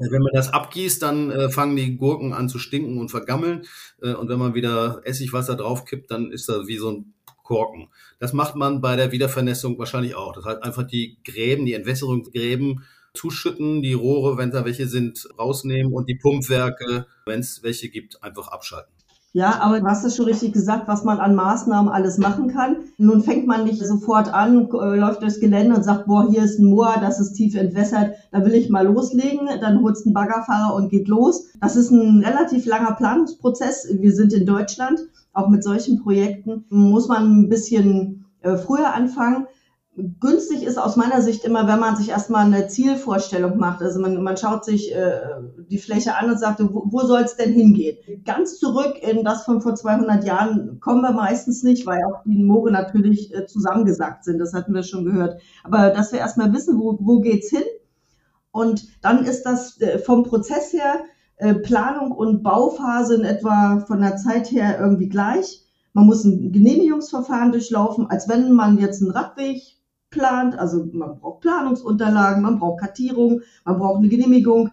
Äh, 0.00 0.10
wenn 0.10 0.22
man 0.22 0.32
das 0.32 0.52
abgießt, 0.52 1.02
dann 1.02 1.30
äh, 1.30 1.50
fangen 1.50 1.76
die 1.76 1.96
Gurken 1.96 2.32
an 2.32 2.48
zu 2.48 2.58
stinken 2.58 2.98
und 2.98 3.10
vergammeln. 3.10 3.66
Äh, 4.02 4.14
und 4.14 4.28
wenn 4.28 4.38
man 4.38 4.54
wieder 4.54 5.02
Essigwasser 5.04 5.56
draufkippt, 5.56 6.10
dann 6.10 6.32
ist 6.32 6.48
das 6.48 6.66
wie 6.66 6.78
so 6.78 6.90
ein 6.90 7.14
Korken. 7.42 7.88
Das 8.18 8.32
macht 8.32 8.56
man 8.56 8.80
bei 8.80 8.96
der 8.96 9.12
Wiedervernässung 9.12 9.78
wahrscheinlich 9.78 10.14
auch. 10.14 10.32
Das 10.32 10.44
heißt 10.44 10.62
einfach 10.62 10.84
die 10.84 11.18
Gräben, 11.24 11.66
die 11.66 11.74
Entwässerungsgräben 11.74 12.84
zuschütten, 13.12 13.82
die 13.82 13.92
Rohre, 13.92 14.36
wenn 14.38 14.50
da 14.50 14.64
welche 14.64 14.88
sind, 14.88 15.28
rausnehmen 15.38 15.92
und 15.92 16.08
die 16.08 16.16
Pumpwerke, 16.16 17.06
wenn 17.26 17.40
es 17.40 17.62
welche 17.62 17.88
gibt, 17.88 18.22
einfach 18.22 18.48
abschalten. 18.48 18.92
Ja, 19.36 19.60
aber 19.60 19.80
du 19.80 19.86
hast 19.86 20.04
es 20.04 20.14
schon 20.14 20.26
richtig 20.26 20.52
gesagt, 20.52 20.86
was 20.86 21.02
man 21.02 21.18
an 21.18 21.34
Maßnahmen 21.34 21.92
alles 21.92 22.18
machen 22.18 22.46
kann. 22.46 22.76
Nun 22.98 23.20
fängt 23.20 23.48
man 23.48 23.64
nicht 23.64 23.84
sofort 23.84 24.32
an, 24.32 24.68
äh, 24.72 24.96
läuft 24.96 25.22
durchs 25.22 25.40
Gelände 25.40 25.74
und 25.74 25.82
sagt, 25.82 26.06
boah, 26.06 26.30
hier 26.30 26.44
ist 26.44 26.60
ein 26.60 26.66
Moor, 26.66 26.98
das 27.00 27.18
ist 27.18 27.32
tief 27.32 27.56
entwässert, 27.56 28.14
da 28.30 28.44
will 28.44 28.54
ich 28.54 28.70
mal 28.70 28.86
loslegen. 28.86 29.48
Dann 29.60 29.82
holst 29.82 30.06
einen 30.06 30.14
Baggerfahrer 30.14 30.76
und 30.76 30.88
geht 30.88 31.08
los. 31.08 31.48
Das 31.60 31.74
ist 31.74 31.90
ein 31.90 32.22
relativ 32.24 32.64
langer 32.64 32.92
Planungsprozess. 32.92 33.88
Wir 33.90 34.12
sind 34.12 34.32
in 34.32 34.46
Deutschland. 34.46 35.00
Auch 35.32 35.48
mit 35.48 35.64
solchen 35.64 36.00
Projekten 36.00 36.64
muss 36.68 37.08
man 37.08 37.40
ein 37.40 37.48
bisschen 37.48 38.26
äh, 38.42 38.56
früher 38.56 38.94
anfangen 38.94 39.48
günstig 39.96 40.64
ist 40.64 40.76
aus 40.76 40.96
meiner 40.96 41.22
Sicht 41.22 41.44
immer, 41.44 41.68
wenn 41.68 41.78
man 41.78 41.96
sich 41.96 42.08
erstmal 42.08 42.46
eine 42.46 42.66
Zielvorstellung 42.66 43.58
macht. 43.58 43.80
Also 43.80 44.00
man, 44.00 44.22
man 44.22 44.36
schaut 44.36 44.64
sich 44.64 44.94
äh, 44.94 45.20
die 45.70 45.78
Fläche 45.78 46.16
an 46.16 46.30
und 46.30 46.38
sagt, 46.38 46.60
wo, 46.60 46.84
wo 46.86 47.00
soll 47.00 47.22
es 47.22 47.36
denn 47.36 47.52
hingehen? 47.52 47.96
Ganz 48.24 48.58
zurück 48.58 48.96
in 49.00 49.24
das 49.24 49.44
von 49.44 49.60
vor 49.60 49.76
200 49.76 50.24
Jahren 50.24 50.80
kommen 50.80 51.02
wir 51.02 51.12
meistens 51.12 51.62
nicht, 51.62 51.86
weil 51.86 52.02
auch 52.04 52.22
die 52.24 52.42
Moore 52.42 52.72
natürlich 52.72 53.32
äh, 53.34 53.46
zusammengesackt 53.46 54.24
sind. 54.24 54.38
Das 54.38 54.52
hatten 54.52 54.74
wir 54.74 54.82
schon 54.82 55.04
gehört. 55.04 55.40
Aber 55.62 55.90
dass 55.90 56.12
wir 56.12 56.18
erstmal 56.18 56.52
wissen, 56.52 56.78
wo, 56.78 56.98
wo 57.00 57.20
geht's 57.20 57.50
hin? 57.50 57.62
Und 58.50 58.86
dann 59.02 59.24
ist 59.24 59.44
das 59.44 59.80
äh, 59.80 59.98
vom 59.98 60.24
Prozess 60.24 60.72
her 60.72 61.04
äh, 61.36 61.54
Planung 61.54 62.10
und 62.10 62.42
Bauphase 62.42 63.14
in 63.14 63.24
etwa 63.24 63.84
von 63.86 64.00
der 64.00 64.16
Zeit 64.16 64.50
her 64.50 64.78
irgendwie 64.80 65.08
gleich. 65.08 65.64
Man 65.92 66.06
muss 66.06 66.24
ein 66.24 66.50
Genehmigungsverfahren 66.50 67.52
durchlaufen, 67.52 68.10
als 68.10 68.28
wenn 68.28 68.52
man 68.52 68.78
jetzt 68.78 69.00
einen 69.00 69.12
Radweg 69.12 69.62
plant. 70.14 70.58
Also 70.58 70.88
man 70.92 71.18
braucht 71.18 71.40
Planungsunterlagen, 71.40 72.42
man 72.42 72.58
braucht 72.58 72.80
Kartierung, 72.80 73.42
man 73.64 73.78
braucht 73.78 73.98
eine 73.98 74.08
Genehmigung. 74.08 74.70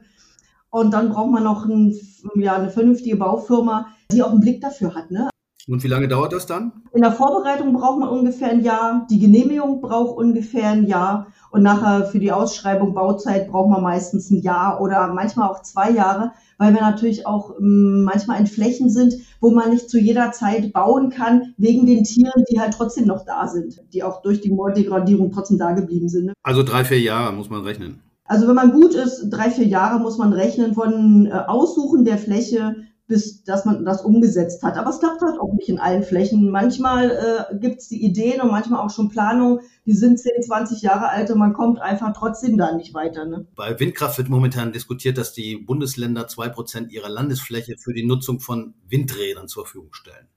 Und 0.70 0.94
dann 0.94 1.10
braucht 1.10 1.32
man 1.32 1.44
noch 1.44 1.66
ein, 1.66 1.94
ja, 2.36 2.56
eine 2.56 2.70
vernünftige 2.70 3.18
Baufirma, 3.18 3.88
die 4.12 4.24
auch 4.24 4.32
einen 4.32 4.40
Blick 4.40 4.62
dafür 4.62 4.96
hat. 4.96 5.12
Ne? 5.12 5.30
Und 5.68 5.84
wie 5.84 5.88
lange 5.88 6.08
dauert 6.08 6.32
das 6.34 6.46
dann? 6.46 6.72
In 6.94 7.02
der 7.02 7.12
Vorbereitung 7.12 7.74
braucht 7.74 8.00
man 8.00 8.10
ungefähr 8.10 8.50
ein 8.50 8.64
Jahr, 8.64 9.06
die 9.10 9.20
Genehmigung 9.20 9.82
braucht 9.82 10.18
ungefähr 10.18 10.70
ein 10.70 10.88
Jahr 10.88 11.28
und 11.52 11.64
nachher 11.64 12.06
für 12.06 12.20
die 12.20 12.32
Ausschreibung 12.32 12.94
Bauzeit 12.94 13.50
braucht 13.50 13.70
man 13.70 13.84
meistens 13.84 14.32
ein 14.32 14.42
Jahr 14.42 14.82
oder 14.82 15.14
manchmal 15.14 15.50
auch 15.50 15.62
zwei 15.62 15.92
Jahre, 15.92 16.32
weil 16.58 16.74
wir 16.74 16.82
natürlich 16.82 17.28
auch 17.28 17.60
ähm, 17.60 18.04
manchmal 18.04 18.40
in 18.40 18.48
Flächen 18.48 18.90
sind, 18.90 19.16
wo 19.40 19.52
man 19.52 19.70
nicht 19.70 19.90
zu 19.90 20.00
jeder 20.00 20.32
Zeit 20.32 20.72
bauen 20.74 21.10
kann, 21.10 21.54
wegen 21.58 21.86
den 21.86 22.04
Tieren, 22.04 22.46
die 22.50 22.60
halt 22.60 22.74
trotzdem 22.74 23.06
noch 23.06 23.26
da 23.26 23.48
sind, 23.48 23.82
die 23.94 24.04
auch 24.04 24.22
durch 24.22 24.42
die 24.42 24.52
Moordegradierung 24.52 25.32
trotzdem 25.32 25.58
da 25.58 25.74
geblieben 25.74 26.08
sind. 26.08 26.26
Ne? 26.26 26.34
Also 26.44 26.64
drei, 26.64 26.86
vier 26.86 27.02
Jahre 27.02 27.34
muss 27.34 27.50
man 27.50 27.62
rechnen. 27.62 28.02
Also 28.26 28.48
wenn 28.48 28.56
man 28.56 28.72
gut 28.72 28.94
ist, 28.94 29.30
drei, 29.30 29.50
vier 29.50 29.68
Jahre 29.68 30.00
muss 30.00 30.18
man 30.18 30.32
rechnen 30.32 30.74
von 30.74 31.26
äh, 31.26 31.32
Aussuchen 31.32 32.06
der 32.06 32.18
Fläche 32.18 32.78
bis 33.12 33.44
dass 33.44 33.66
man 33.66 33.84
das 33.84 34.04
umgesetzt 34.04 34.64
hat. 34.64 34.78
Aber 34.78 34.90
es 34.90 35.00
klappt 35.00 35.22
halt 35.22 35.38
auch 35.38 35.54
nicht 35.54 35.68
in 35.68 35.80
allen 35.80 36.02
Flächen. 36.02 36.50
Manchmal 36.50 37.12
äh, 37.52 37.58
gibt 37.60 37.82
es 37.82 37.90
die 37.90 38.04
Ideen 38.04 38.40
und 38.40 38.50
manchmal 38.50 38.80
auch 38.80 38.90
schon 38.90 39.10
Planungen, 39.10 39.60
die 39.86 39.92
sind 39.92 40.18
10, 40.18 40.44
20 40.44 40.82
Jahre 40.82 41.10
alt 41.10 41.30
und 41.30 41.38
man 41.38 41.54
kommt 41.54 41.82
einfach 41.82 42.14
trotzdem 42.18 42.58
da 42.58 42.74
nicht 42.74 42.94
weiter. 42.94 43.26
Ne? 43.26 43.46
Bei 43.56 43.78
Windkraft 43.80 44.18
wird 44.18 44.30
momentan 44.30 44.72
diskutiert, 44.72 45.18
dass 45.18 45.34
die 45.34 45.58
Bundesländer 45.58 46.28
zwei 46.28 46.48
Prozent 46.48 46.92
ihrer 46.94 47.10
Landesfläche 47.10 47.76
für 47.78 47.94
die 47.94 48.06
Nutzung 48.06 48.40
von 48.40 48.76
Windrädern 48.88 49.50
zur 49.50 49.66
Verfügung 49.66 49.94
stellen. 49.94 50.30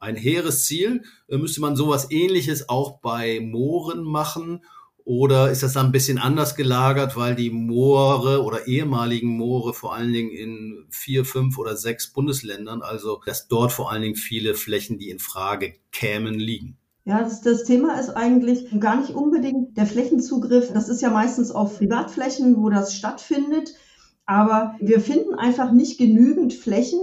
Ein 0.00 0.16
hehres 0.16 0.64
Ziel. 0.64 1.02
Äh, 1.28 1.36
müsste 1.36 1.60
man 1.60 1.76
sowas 1.76 2.06
ähnliches 2.10 2.70
auch 2.70 3.00
bei 3.00 3.40
Mooren 3.40 4.02
machen 4.02 4.62
oder 5.04 5.50
ist 5.50 5.62
das 5.62 5.72
dann 5.72 5.86
ein 5.86 5.92
bisschen 5.92 6.18
anders 6.18 6.54
gelagert, 6.54 7.16
weil 7.16 7.34
die 7.34 7.50
Moore 7.50 8.42
oder 8.42 8.66
ehemaligen 8.66 9.36
Moore 9.36 9.74
vor 9.74 9.94
allen 9.94 10.12
Dingen 10.12 10.30
in 10.30 10.86
vier, 10.90 11.24
fünf 11.24 11.58
oder 11.58 11.76
sechs 11.76 12.12
Bundesländern, 12.12 12.82
also 12.82 13.20
dass 13.26 13.48
dort 13.48 13.72
vor 13.72 13.90
allen 13.90 14.02
Dingen 14.02 14.16
viele 14.16 14.54
Flächen, 14.54 14.98
die 14.98 15.10
in 15.10 15.18
Frage 15.18 15.74
kämen, 15.90 16.34
liegen? 16.34 16.76
Ja, 17.04 17.20
das, 17.20 17.40
das, 17.40 17.64
Thema 17.64 17.98
ist 17.98 18.10
eigentlich 18.10 18.68
gar 18.78 19.00
nicht 19.00 19.10
unbedingt 19.10 19.76
der 19.76 19.86
Flächenzugriff. 19.86 20.72
Das 20.72 20.88
ist 20.88 21.02
ja 21.02 21.10
meistens 21.10 21.50
auf 21.50 21.78
Privatflächen, 21.78 22.56
wo 22.56 22.70
das 22.70 22.94
stattfindet. 22.94 23.74
Aber 24.24 24.76
wir 24.80 25.00
finden 25.00 25.34
einfach 25.34 25.72
nicht 25.72 25.98
genügend 25.98 26.54
Flächen, 26.54 27.00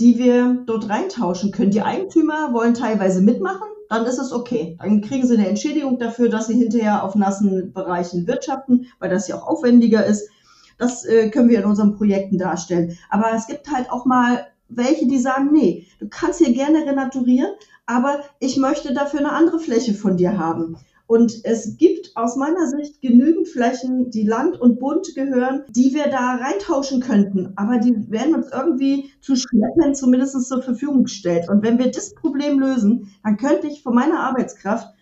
die 0.00 0.18
wir 0.18 0.62
dort 0.66 0.88
reintauschen 0.88 1.52
können. 1.52 1.70
Die 1.70 1.82
Eigentümer 1.82 2.54
wollen 2.54 2.72
teilweise 2.72 3.20
mitmachen, 3.20 3.68
dann 3.88 4.06
ist 4.06 4.18
es 4.18 4.32
okay. 4.32 4.76
Dann 4.80 5.00
kriegen 5.00 5.26
sie 5.26 5.36
eine 5.36 5.48
Entschädigung 5.48 5.98
dafür, 5.98 6.28
dass 6.28 6.46
sie 6.46 6.54
hinterher 6.54 7.04
auf 7.04 7.14
nassen 7.14 7.72
Bereichen 7.72 8.26
wirtschaften, 8.26 8.86
weil 8.98 9.10
das 9.10 9.28
ja 9.28 9.36
auch 9.36 9.46
aufwendiger 9.46 10.04
ist. 10.04 10.28
Das 10.78 11.04
äh, 11.04 11.30
können 11.30 11.48
wir 11.48 11.60
in 11.60 11.66
unseren 11.66 11.96
Projekten 11.96 12.38
darstellen. 12.38 12.98
Aber 13.10 13.32
es 13.34 13.46
gibt 13.46 13.70
halt 13.70 13.90
auch 13.90 14.04
mal 14.06 14.46
welche, 14.68 15.06
die 15.06 15.18
sagen, 15.18 15.50
nee, 15.52 15.86
du 16.00 16.08
kannst 16.08 16.38
hier 16.38 16.52
gerne 16.52 16.86
renaturieren, 16.86 17.52
aber 17.86 18.20
ich 18.40 18.56
möchte 18.56 18.94
dafür 18.94 19.20
eine 19.20 19.32
andere 19.32 19.60
Fläche 19.60 19.94
von 19.94 20.16
dir 20.16 20.38
haben. 20.38 20.76
Und 21.06 21.44
es 21.44 21.76
gibt 21.76 22.12
aus 22.16 22.36
meiner 22.36 22.66
Sicht 22.66 23.02
genügend 23.02 23.48
Flächen, 23.48 24.10
die 24.10 24.26
Land 24.26 24.58
und 24.58 24.78
Bund 24.78 25.14
gehören, 25.14 25.64
die 25.68 25.92
wir 25.92 26.08
da 26.08 26.36
reintauschen 26.36 27.00
könnten. 27.00 27.52
Aber 27.56 27.78
die 27.78 28.10
werden 28.10 28.34
uns 28.34 28.50
irgendwie 28.50 29.10
zu 29.20 29.36
schleppen 29.36 29.94
zumindest 29.94 30.48
zur 30.48 30.62
Verfügung 30.62 31.04
gestellt. 31.04 31.48
Und 31.48 31.62
wenn 31.62 31.78
wir 31.78 31.90
das 31.90 32.14
Problem 32.14 32.58
lösen, 32.58 33.12
dann 33.22 33.36
könnte 33.36 33.66
ich 33.66 33.82
von 33.82 33.94
meiner 33.94 34.20
Arbeitskraft 34.20 34.93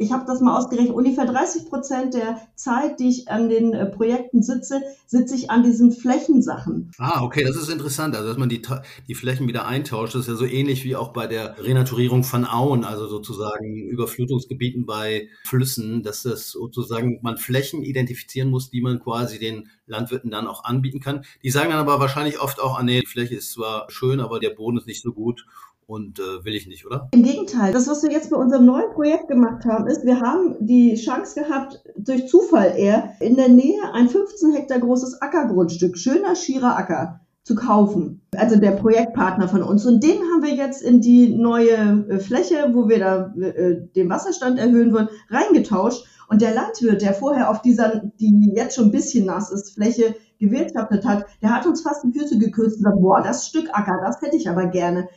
ich 0.00 0.12
habe 0.12 0.24
das 0.26 0.40
mal 0.40 0.56
ausgerechnet, 0.56 0.94
ungefähr 0.94 1.26
30 1.26 1.68
Prozent 1.68 2.14
der 2.14 2.40
Zeit, 2.54 3.00
die 3.00 3.10
ich 3.10 3.28
an 3.28 3.50
den 3.50 3.74
äh, 3.74 3.84
Projekten 3.84 4.42
sitze, 4.42 4.80
sitze 5.06 5.34
ich 5.34 5.50
an 5.50 5.62
diesen 5.62 5.92
Flächensachen. 5.92 6.90
Ah, 6.96 7.22
okay, 7.22 7.44
das 7.44 7.56
ist 7.56 7.68
interessant. 7.68 8.16
Also, 8.16 8.28
dass 8.28 8.38
man 8.38 8.48
die, 8.48 8.62
die 9.08 9.14
Flächen 9.14 9.46
wieder 9.46 9.66
eintauscht, 9.66 10.14
das 10.14 10.22
ist 10.22 10.28
ja 10.28 10.36
so 10.36 10.46
ähnlich 10.46 10.84
wie 10.84 10.96
auch 10.96 11.12
bei 11.12 11.26
der 11.26 11.62
Renaturierung 11.62 12.24
von 12.24 12.46
Auen, 12.46 12.84
also 12.84 13.08
sozusagen 13.08 13.88
Überflutungsgebieten 13.88 14.86
bei 14.86 15.28
Flüssen, 15.44 16.02
dass 16.02 16.22
das 16.22 16.52
sozusagen 16.52 17.18
man 17.20 17.36
Flächen 17.36 17.82
identifizieren 17.82 18.48
muss, 18.48 18.70
die 18.70 18.80
man 18.80 19.00
quasi 19.00 19.38
den 19.38 19.68
Landwirten 19.86 20.30
dann 20.30 20.46
auch 20.46 20.64
anbieten 20.64 21.00
kann. 21.00 21.26
Die 21.42 21.50
sagen 21.50 21.68
dann 21.68 21.78
aber 21.78 22.00
wahrscheinlich 22.00 22.40
oft 22.40 22.58
auch, 22.58 22.78
ah 22.78 22.82
nee, 22.82 23.00
die 23.00 23.06
Fläche 23.06 23.34
ist 23.34 23.52
zwar 23.52 23.90
schön, 23.90 24.20
aber 24.20 24.40
der 24.40 24.50
Boden 24.50 24.78
ist 24.78 24.86
nicht 24.86 25.02
so 25.02 25.12
gut 25.12 25.44
und 25.90 26.20
äh, 26.20 26.44
will 26.44 26.54
ich 26.54 26.66
nicht, 26.68 26.86
oder? 26.86 27.08
Im 27.12 27.24
Gegenteil. 27.24 27.72
Das, 27.72 27.88
was 27.88 28.02
wir 28.02 28.12
jetzt 28.12 28.30
bei 28.30 28.36
unserem 28.36 28.64
neuen 28.64 28.90
Projekt 28.92 29.28
gemacht 29.28 29.64
haben, 29.64 29.88
ist, 29.88 30.06
wir 30.06 30.20
haben 30.20 30.54
die 30.60 30.94
Chance 30.94 31.40
gehabt, 31.42 31.82
durch 31.96 32.28
Zufall 32.28 32.74
eher, 32.76 33.12
in 33.20 33.36
der 33.36 33.48
Nähe 33.48 33.82
ein 33.92 34.08
15 34.08 34.52
Hektar 34.52 34.78
großes 34.78 35.20
Ackergrundstück, 35.20 35.98
schöner 35.98 36.36
Schierer 36.36 36.76
Acker, 36.76 37.20
zu 37.42 37.56
kaufen. 37.56 38.20
Also 38.36 38.56
der 38.56 38.72
Projektpartner 38.72 39.48
von 39.48 39.62
uns. 39.62 39.84
Und 39.84 40.04
den 40.04 40.18
haben 40.18 40.42
wir 40.42 40.54
jetzt 40.54 40.82
in 40.82 41.00
die 41.00 41.34
neue 41.34 42.06
äh, 42.08 42.18
Fläche, 42.20 42.70
wo 42.72 42.88
wir 42.88 43.00
da 43.00 43.34
äh, 43.40 43.88
den 43.96 44.08
Wasserstand 44.08 44.58
erhöhen 44.58 44.92
wollen, 44.92 45.08
reingetauscht. 45.30 46.06
Und 46.28 46.42
der 46.42 46.54
Landwirt, 46.54 47.02
der 47.02 47.14
vorher 47.14 47.50
auf 47.50 47.62
dieser, 47.62 48.02
die 48.20 48.52
jetzt 48.54 48.76
schon 48.76 48.86
ein 48.86 48.92
bisschen 48.92 49.26
nass 49.26 49.50
ist, 49.50 49.74
Fläche 49.74 50.14
gewirtschaftet 50.38 51.04
hat, 51.04 51.26
der 51.42 51.52
hat 51.52 51.66
uns 51.66 51.82
fast 51.82 52.04
die 52.04 52.16
Füße 52.16 52.38
geküsst 52.38 52.76
und 52.76 52.84
gesagt, 52.84 53.00
boah, 53.00 53.20
das 53.20 53.48
Stück 53.48 53.68
Acker, 53.72 54.00
das 54.04 54.22
hätte 54.22 54.36
ich 54.36 54.48
aber 54.48 54.66
gerne. 54.66 55.08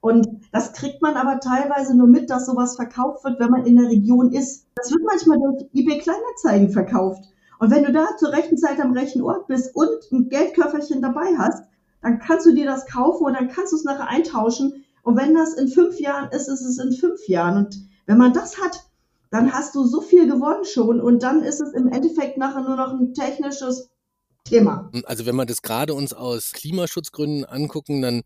Und 0.00 0.26
das 0.52 0.72
kriegt 0.72 1.02
man 1.02 1.14
aber 1.14 1.40
teilweise 1.40 1.96
nur 1.96 2.06
mit, 2.06 2.30
dass 2.30 2.46
sowas 2.46 2.76
verkauft 2.76 3.22
wird, 3.24 3.38
wenn 3.38 3.50
man 3.50 3.66
in 3.66 3.76
der 3.76 3.90
Region 3.90 4.32
ist. 4.32 4.66
Das 4.74 4.90
wird 4.90 5.02
manchmal 5.04 5.38
durch 5.38 5.68
eBay 5.74 5.98
Kleinanzeigen 5.98 6.70
verkauft. 6.70 7.24
Und 7.58 7.70
wenn 7.70 7.84
du 7.84 7.92
da 7.92 8.16
zur 8.16 8.32
rechten 8.32 8.56
Zeit 8.56 8.80
am 8.80 8.92
rechten 8.92 9.20
Ort 9.20 9.46
bist 9.46 9.76
und 9.76 9.90
ein 10.10 10.30
Geldköfferchen 10.30 11.02
dabei 11.02 11.36
hast, 11.36 11.64
dann 12.00 12.18
kannst 12.18 12.46
du 12.46 12.54
dir 12.54 12.64
das 12.64 12.86
kaufen 12.86 13.24
und 13.24 13.34
dann 13.34 13.48
kannst 13.48 13.72
du 13.72 13.76
es 13.76 13.84
nachher 13.84 14.08
eintauschen. 14.08 14.84
Und 15.02 15.18
wenn 15.18 15.34
das 15.34 15.54
in 15.54 15.68
fünf 15.68 16.00
Jahren 16.00 16.30
ist, 16.30 16.48
ist 16.48 16.62
es 16.62 16.78
in 16.78 16.92
fünf 16.92 17.28
Jahren. 17.28 17.66
Und 17.66 17.76
wenn 18.06 18.16
man 18.16 18.32
das 18.32 18.58
hat, 18.58 18.86
dann 19.30 19.52
hast 19.52 19.74
du 19.74 19.84
so 19.84 20.00
viel 20.00 20.26
gewonnen 20.26 20.64
schon 20.64 21.00
und 21.00 21.22
dann 21.22 21.42
ist 21.42 21.60
es 21.60 21.72
im 21.72 21.88
Endeffekt 21.88 22.36
nachher 22.36 22.62
nur 22.62 22.76
noch 22.76 22.92
ein 22.92 23.14
technisches 23.14 23.90
Thema. 24.44 24.90
Also 25.04 25.26
wenn 25.26 25.36
wir 25.36 25.46
das 25.46 25.62
gerade 25.62 25.94
uns 25.94 26.12
aus 26.12 26.52
Klimaschutzgründen 26.52 27.44
angucken, 27.44 28.02
dann 28.02 28.22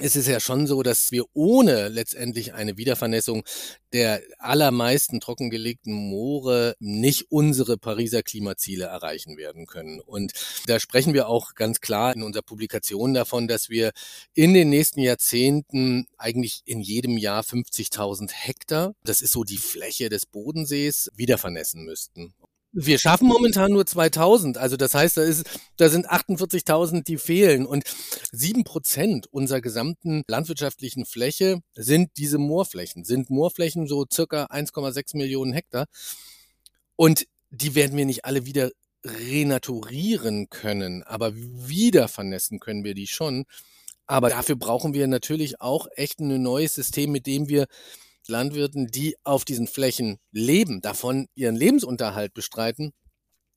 ist 0.00 0.16
es 0.16 0.26
ja 0.26 0.40
schon 0.40 0.66
so, 0.66 0.82
dass 0.82 1.12
wir 1.12 1.24
ohne 1.34 1.88
letztendlich 1.88 2.54
eine 2.54 2.76
Wiedervernässung 2.76 3.44
der 3.92 4.22
allermeisten 4.38 5.20
trockengelegten 5.20 5.92
Moore 5.92 6.74
nicht 6.78 7.26
unsere 7.30 7.78
Pariser 7.78 8.22
Klimaziele 8.22 8.84
erreichen 8.86 9.36
werden 9.36 9.66
können. 9.66 10.00
Und 10.00 10.32
da 10.66 10.78
sprechen 10.80 11.14
wir 11.14 11.28
auch 11.28 11.54
ganz 11.54 11.80
klar 11.80 12.14
in 12.14 12.22
unserer 12.22 12.42
Publikation 12.42 13.14
davon, 13.14 13.48
dass 13.48 13.68
wir 13.68 13.92
in 14.34 14.54
den 14.54 14.68
nächsten 14.68 15.00
Jahrzehnten 15.00 16.06
eigentlich 16.16 16.62
in 16.64 16.80
jedem 16.80 17.16
Jahr 17.16 17.42
50.000 17.42 18.32
Hektar, 18.32 18.94
das 19.04 19.20
ist 19.20 19.32
so 19.32 19.44
die 19.44 19.58
Fläche 19.58 20.08
des 20.08 20.26
Bodensees, 20.26 21.10
wiedervernässen 21.14 21.84
müssten. 21.84 22.34
Wir 22.72 22.98
schaffen 22.98 23.28
momentan 23.28 23.72
nur 23.72 23.86
2000. 23.86 24.58
Also 24.58 24.76
das 24.76 24.94
heißt, 24.94 25.16
da, 25.16 25.22
ist, 25.22 25.46
da 25.76 25.88
sind 25.88 26.10
48.000, 26.10 27.02
die 27.02 27.16
fehlen. 27.16 27.64
Und 27.64 27.84
sieben 28.30 28.64
Prozent 28.64 29.26
unserer 29.32 29.60
gesamten 29.60 30.22
landwirtschaftlichen 30.28 31.06
Fläche 31.06 31.60
sind 31.74 32.10
diese 32.18 32.38
Moorflächen, 32.38 33.04
sind 33.04 33.30
Moorflächen 33.30 33.86
so 33.86 34.04
circa 34.12 34.44
1,6 34.46 35.16
Millionen 35.16 35.52
Hektar. 35.54 35.86
Und 36.96 37.26
die 37.50 37.74
werden 37.74 37.96
wir 37.96 38.04
nicht 38.04 38.26
alle 38.26 38.44
wieder 38.44 38.70
renaturieren 39.04 40.50
können, 40.50 41.02
aber 41.04 41.34
wieder 41.34 42.08
vernässen 42.08 42.60
können 42.60 42.84
wir 42.84 42.94
die 42.94 43.06
schon. 43.06 43.44
Aber 44.06 44.30
dafür 44.30 44.56
brauchen 44.56 44.94
wir 44.94 45.06
natürlich 45.06 45.60
auch 45.60 45.86
echt 45.94 46.20
ein 46.20 46.42
neues 46.42 46.74
System, 46.74 47.12
mit 47.12 47.26
dem 47.26 47.48
wir 47.48 47.66
Landwirten, 48.28 48.86
die 48.86 49.16
auf 49.24 49.44
diesen 49.44 49.66
Flächen 49.66 50.18
leben, 50.32 50.80
davon 50.80 51.26
ihren 51.34 51.56
Lebensunterhalt 51.56 52.34
bestreiten, 52.34 52.92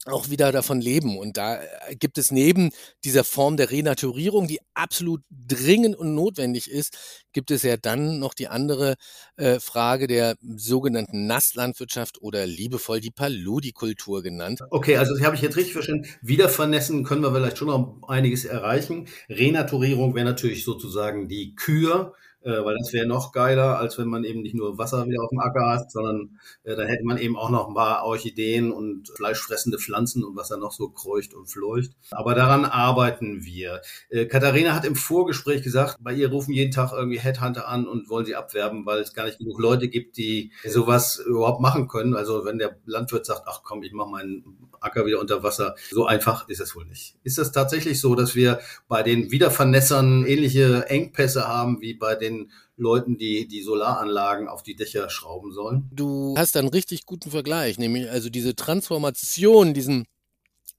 auch 0.06 0.30
wieder 0.30 0.52
davon 0.52 0.82
leben. 0.82 1.18
Und 1.18 1.38
da 1.38 1.62
äh, 1.62 1.96
gibt 1.96 2.18
es 2.18 2.32
neben 2.32 2.72
dieser 3.04 3.24
Form 3.24 3.58
der 3.58 3.70
Renaturierung, 3.70 4.48
die 4.48 4.60
absolut 4.74 5.22
dringend 5.30 5.96
und 5.96 6.16
notwendig 6.16 6.70
ist, 6.72 7.24
gibt 7.34 7.52
es 7.52 7.62
ja 7.62 7.78
dann 7.78 8.20
noch 8.20 8.34
die 8.34 8.48
andere 8.48 8.96
äh, 9.36 9.60
Frage 9.60 10.08
der 10.08 10.36
sogenannten 10.42 11.28
Nasslandwirtschaft 11.28 12.22
oder 12.22 12.48
liebevoll 12.48 13.00
die 13.00 13.12
Paludikultur 13.12 14.24
genannt. 14.24 14.62
Okay, 14.72 14.98
also 14.98 15.14
das 15.14 15.24
habe 15.24 15.36
ich 15.36 15.42
jetzt 15.42 15.58
richtig 15.58 15.74
verstanden. 15.74 16.08
Wiedervernässen 16.22 17.04
können 17.04 17.22
wir 17.22 17.34
vielleicht 17.34 17.58
schon 17.58 17.68
noch 17.68 18.02
einiges 18.08 18.46
erreichen. 18.46 19.08
Renaturierung 19.30 20.16
wäre 20.16 20.26
natürlich 20.26 20.64
sozusagen 20.64 21.28
die 21.28 21.56
Kür 21.56 22.16
äh, 22.44 22.64
weil 22.64 22.78
das 22.78 22.92
wäre 22.94 23.06
noch 23.06 23.32
geiler, 23.32 23.78
als 23.78 23.98
wenn 23.98 24.08
man 24.08 24.24
eben 24.24 24.42
nicht 24.42 24.56
nur 24.56 24.78
Wasser 24.78 25.06
wieder 25.06 25.24
auf 25.24 25.30
dem 25.30 25.40
Acker 25.40 25.70
hat, 25.70 25.92
sondern 25.92 26.40
äh, 26.64 26.76
da 26.76 26.84
hätte 26.84 27.04
man 27.04 27.18
eben 27.18 27.38
auch 27.38 27.50
noch 27.50 27.68
ein 27.68 27.74
paar 27.74 28.04
Orchideen 28.04 28.72
und 28.72 29.10
fleischfressende 29.16 29.78
Pflanzen 29.78 30.24
und 30.24 30.36
was 30.36 30.50
da 30.50 30.58
noch 30.58 30.72
so 30.72 30.90
kreucht 30.90 31.34
und 31.34 31.48
fleucht. 31.48 31.92
Aber 32.12 32.34
daran 32.34 32.66
arbeiten 32.66 33.44
wir. 33.44 33.82
Äh, 34.10 34.26
Katharina 34.26 34.74
hat 34.74 34.86
im 34.86 34.96
Vorgespräch 34.96 35.62
gesagt, 35.62 35.98
bei 36.00 36.14
ihr 36.14 36.30
rufen 36.30 36.54
jeden 36.54 36.72
Tag 36.72 36.92
irgendwie 36.94 37.20
Headhunter 37.20 37.68
an 37.68 37.88
und 37.88 38.10
wollen 38.10 38.26
sie 38.26 38.36
abwerben, 38.36 38.86
weil 38.86 39.02
es 39.02 39.14
gar 39.14 39.26
nicht 39.26 39.38
genug 39.38 39.60
Leute 39.60 39.88
gibt, 39.88 40.18
die 40.18 40.52
sowas 40.66 41.18
überhaupt 41.18 41.62
machen 41.62 41.88
können. 41.88 42.16
Also 42.16 42.46
wenn 42.46 42.58
der 42.58 42.78
Landwirt 42.86 43.26
sagt, 43.26 43.44
ach 43.46 43.62
komm, 43.64 43.84
ich 43.84 43.92
mache 43.94 44.10
meinen 44.10 44.70
Acker 44.80 45.06
wieder 45.06 45.20
unter 45.20 45.44
Wasser, 45.44 45.76
so 45.92 46.06
einfach 46.06 46.50
ist 46.50 46.60
es 46.60 46.76
wohl 46.76 46.86
nicht. 46.86 47.16
Ist 47.24 47.38
das 47.38 47.52
tatsächlich 47.52 48.02
so, 48.02 48.16
dass 48.16 48.36
wir 48.36 48.60
bei 48.88 49.04
den 49.04 49.32
Wiedervernässern 49.32 50.26
ähnliche 50.26 50.88
Engpässe 50.88 51.48
haben 51.48 51.82
wie 51.82 51.94
bei 51.94 52.16
den 52.16 52.31
den 52.32 52.52
Leuten, 52.78 53.18
die 53.18 53.48
die 53.48 53.62
Solaranlagen 53.62 54.48
auf 54.48 54.64
die 54.64 54.76
Dächer 54.76 55.10
schrauben 55.10 55.52
sollen. 55.52 55.90
Du 55.92 56.36
hast 56.38 56.58
einen 56.58 56.70
richtig 56.70 57.06
guten 57.06 57.32
Vergleich, 57.32 57.78
nämlich 57.78 58.10
also 58.10 58.30
diese 58.30 58.56
Transformation, 58.56 59.74
diesen 59.74 60.06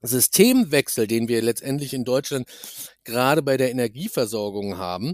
Systemwechsel, 0.01 1.07
den 1.07 1.27
wir 1.27 1.41
letztendlich 1.41 1.93
in 1.93 2.03
Deutschland 2.03 2.47
gerade 3.03 3.41
bei 3.41 3.57
der 3.57 3.71
Energieversorgung 3.71 4.77
haben, 4.77 5.13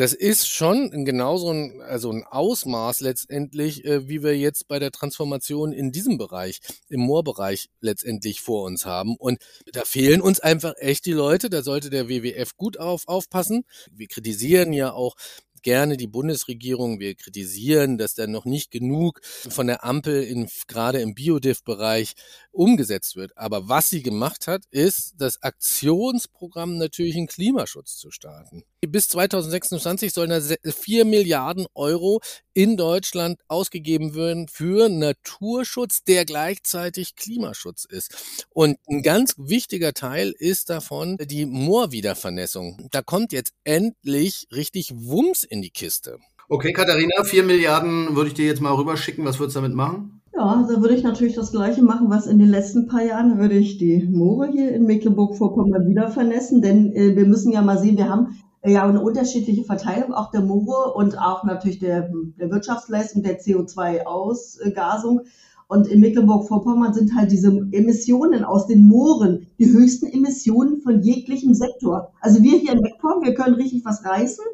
das 0.00 0.14
ist 0.14 0.48
schon 0.48 1.04
genauso 1.04 1.52
ein, 1.52 1.82
also 1.82 2.10
ein 2.10 2.24
Ausmaß 2.24 3.00
letztendlich, 3.00 3.84
äh, 3.84 4.08
wie 4.08 4.22
wir 4.22 4.34
jetzt 4.34 4.66
bei 4.66 4.78
der 4.78 4.92
Transformation 4.92 5.72
in 5.72 5.92
diesem 5.92 6.16
Bereich, 6.16 6.60
im 6.88 7.00
Moorbereich 7.00 7.68
letztendlich 7.80 8.40
vor 8.40 8.64
uns 8.64 8.86
haben. 8.86 9.14
Und 9.16 9.40
da 9.72 9.84
fehlen 9.84 10.22
uns 10.22 10.40
einfach 10.40 10.72
echt 10.78 11.04
die 11.04 11.12
Leute. 11.12 11.50
Da 11.50 11.62
sollte 11.62 11.90
der 11.90 12.08
WWF 12.08 12.56
gut 12.56 12.78
auf, 12.78 13.08
aufpassen. 13.08 13.64
Wir 13.92 14.06
kritisieren 14.06 14.72
ja 14.72 14.92
auch 14.92 15.16
gerne 15.62 15.96
die 15.96 16.06
Bundesregierung. 16.06 17.00
Wir 17.00 17.14
kritisieren, 17.14 17.98
dass 17.98 18.14
da 18.14 18.26
noch 18.26 18.44
nicht 18.44 18.70
genug 18.70 19.20
von 19.24 19.66
der 19.66 19.84
Ampel 19.84 20.22
in, 20.22 20.48
gerade 20.66 21.00
im 21.00 21.14
Biodiff-Bereich 21.14 22.14
umgesetzt 22.52 23.16
wird. 23.16 23.36
Aber 23.36 23.68
was 23.68 23.90
sie 23.90 24.02
gemacht 24.02 24.46
hat, 24.46 24.64
ist 24.70 25.14
das 25.18 25.42
Aktionsprogramm 25.42 26.78
natürlich 26.78 27.16
in 27.16 27.26
Klimaschutz 27.26 27.96
zu 27.96 28.10
starten. 28.10 28.64
Bis 28.86 29.08
2026 29.10 30.12
sollen 30.12 30.30
da 30.30 30.40
4 30.40 31.04
Milliarden 31.04 31.66
Euro 31.74 32.20
in 32.54 32.76
Deutschland 32.76 33.40
ausgegeben 33.46 34.14
werden 34.14 34.48
für 34.48 34.88
Naturschutz, 34.88 36.02
der 36.04 36.24
gleichzeitig 36.24 37.14
Klimaschutz 37.14 37.84
ist. 37.84 38.44
Und 38.48 38.78
ein 38.88 39.02
ganz 39.02 39.34
wichtiger 39.36 39.92
Teil 39.92 40.34
ist 40.36 40.70
davon 40.70 41.16
die 41.18 41.46
Moorwiedervernässung. 41.46 42.88
Da 42.90 43.02
kommt 43.02 43.32
jetzt 43.32 43.52
endlich 43.64 44.46
richtig 44.52 44.92
Wumms 44.94 45.44
in 45.50 45.60
die 45.60 45.70
Kiste. 45.70 46.16
Okay, 46.48 46.72
Katharina, 46.72 47.22
4 47.22 47.44
Milliarden 47.44 48.16
würde 48.16 48.28
ich 48.28 48.34
dir 48.34 48.46
jetzt 48.46 48.60
mal 48.60 48.72
rüberschicken. 48.72 49.24
Was 49.24 49.38
würdest 49.38 49.56
du 49.56 49.60
damit 49.60 49.76
machen? 49.76 50.20
Ja, 50.34 50.66
da 50.68 50.80
würde 50.80 50.94
ich 50.94 51.02
natürlich 51.02 51.34
das 51.34 51.52
Gleiche 51.52 51.82
machen, 51.82 52.08
was 52.08 52.26
in 52.26 52.38
den 52.38 52.48
letzten 52.48 52.86
paar 52.86 53.04
Jahren 53.04 53.38
würde 53.38 53.56
ich 53.56 53.78
die 53.78 54.08
Moore 54.10 54.48
hier 54.50 54.72
in 54.72 54.86
Mecklenburg-Vorpommern 54.86 55.86
wieder 55.86 56.10
vernässen, 56.10 56.62
denn 56.62 56.92
äh, 56.92 57.14
wir 57.14 57.26
müssen 57.26 57.52
ja 57.52 57.62
mal 57.62 57.78
sehen, 57.78 57.98
wir 57.98 58.08
haben 58.08 58.38
ja 58.64 58.86
eine 58.86 59.02
unterschiedliche 59.02 59.64
Verteilung 59.64 60.14
auch 60.14 60.30
der 60.30 60.42
Moore 60.42 60.94
und 60.94 61.18
auch 61.18 61.44
natürlich 61.44 61.78
der, 61.78 62.10
der 62.38 62.50
Wirtschaftsleistung 62.50 63.22
der 63.22 63.40
CO2-Ausgasung. 63.40 65.22
Und 65.68 65.86
in 65.86 66.00
Mecklenburg-Vorpommern 66.00 66.94
sind 66.94 67.14
halt 67.14 67.30
diese 67.30 67.48
Emissionen 67.70 68.42
aus 68.44 68.66
den 68.66 68.88
Mooren 68.88 69.46
die 69.58 69.70
höchsten 69.70 70.06
Emissionen 70.06 70.80
von 70.80 71.00
jeglichem 71.00 71.54
Sektor. 71.54 72.12
Also 72.20 72.42
wir 72.42 72.58
hier 72.58 72.72
in 72.72 72.80
Mecklenburg, 72.80 73.24
wir 73.24 73.34
können 73.34 73.54
richtig 73.54 73.84
was 73.84 74.04
reißen, 74.04 74.44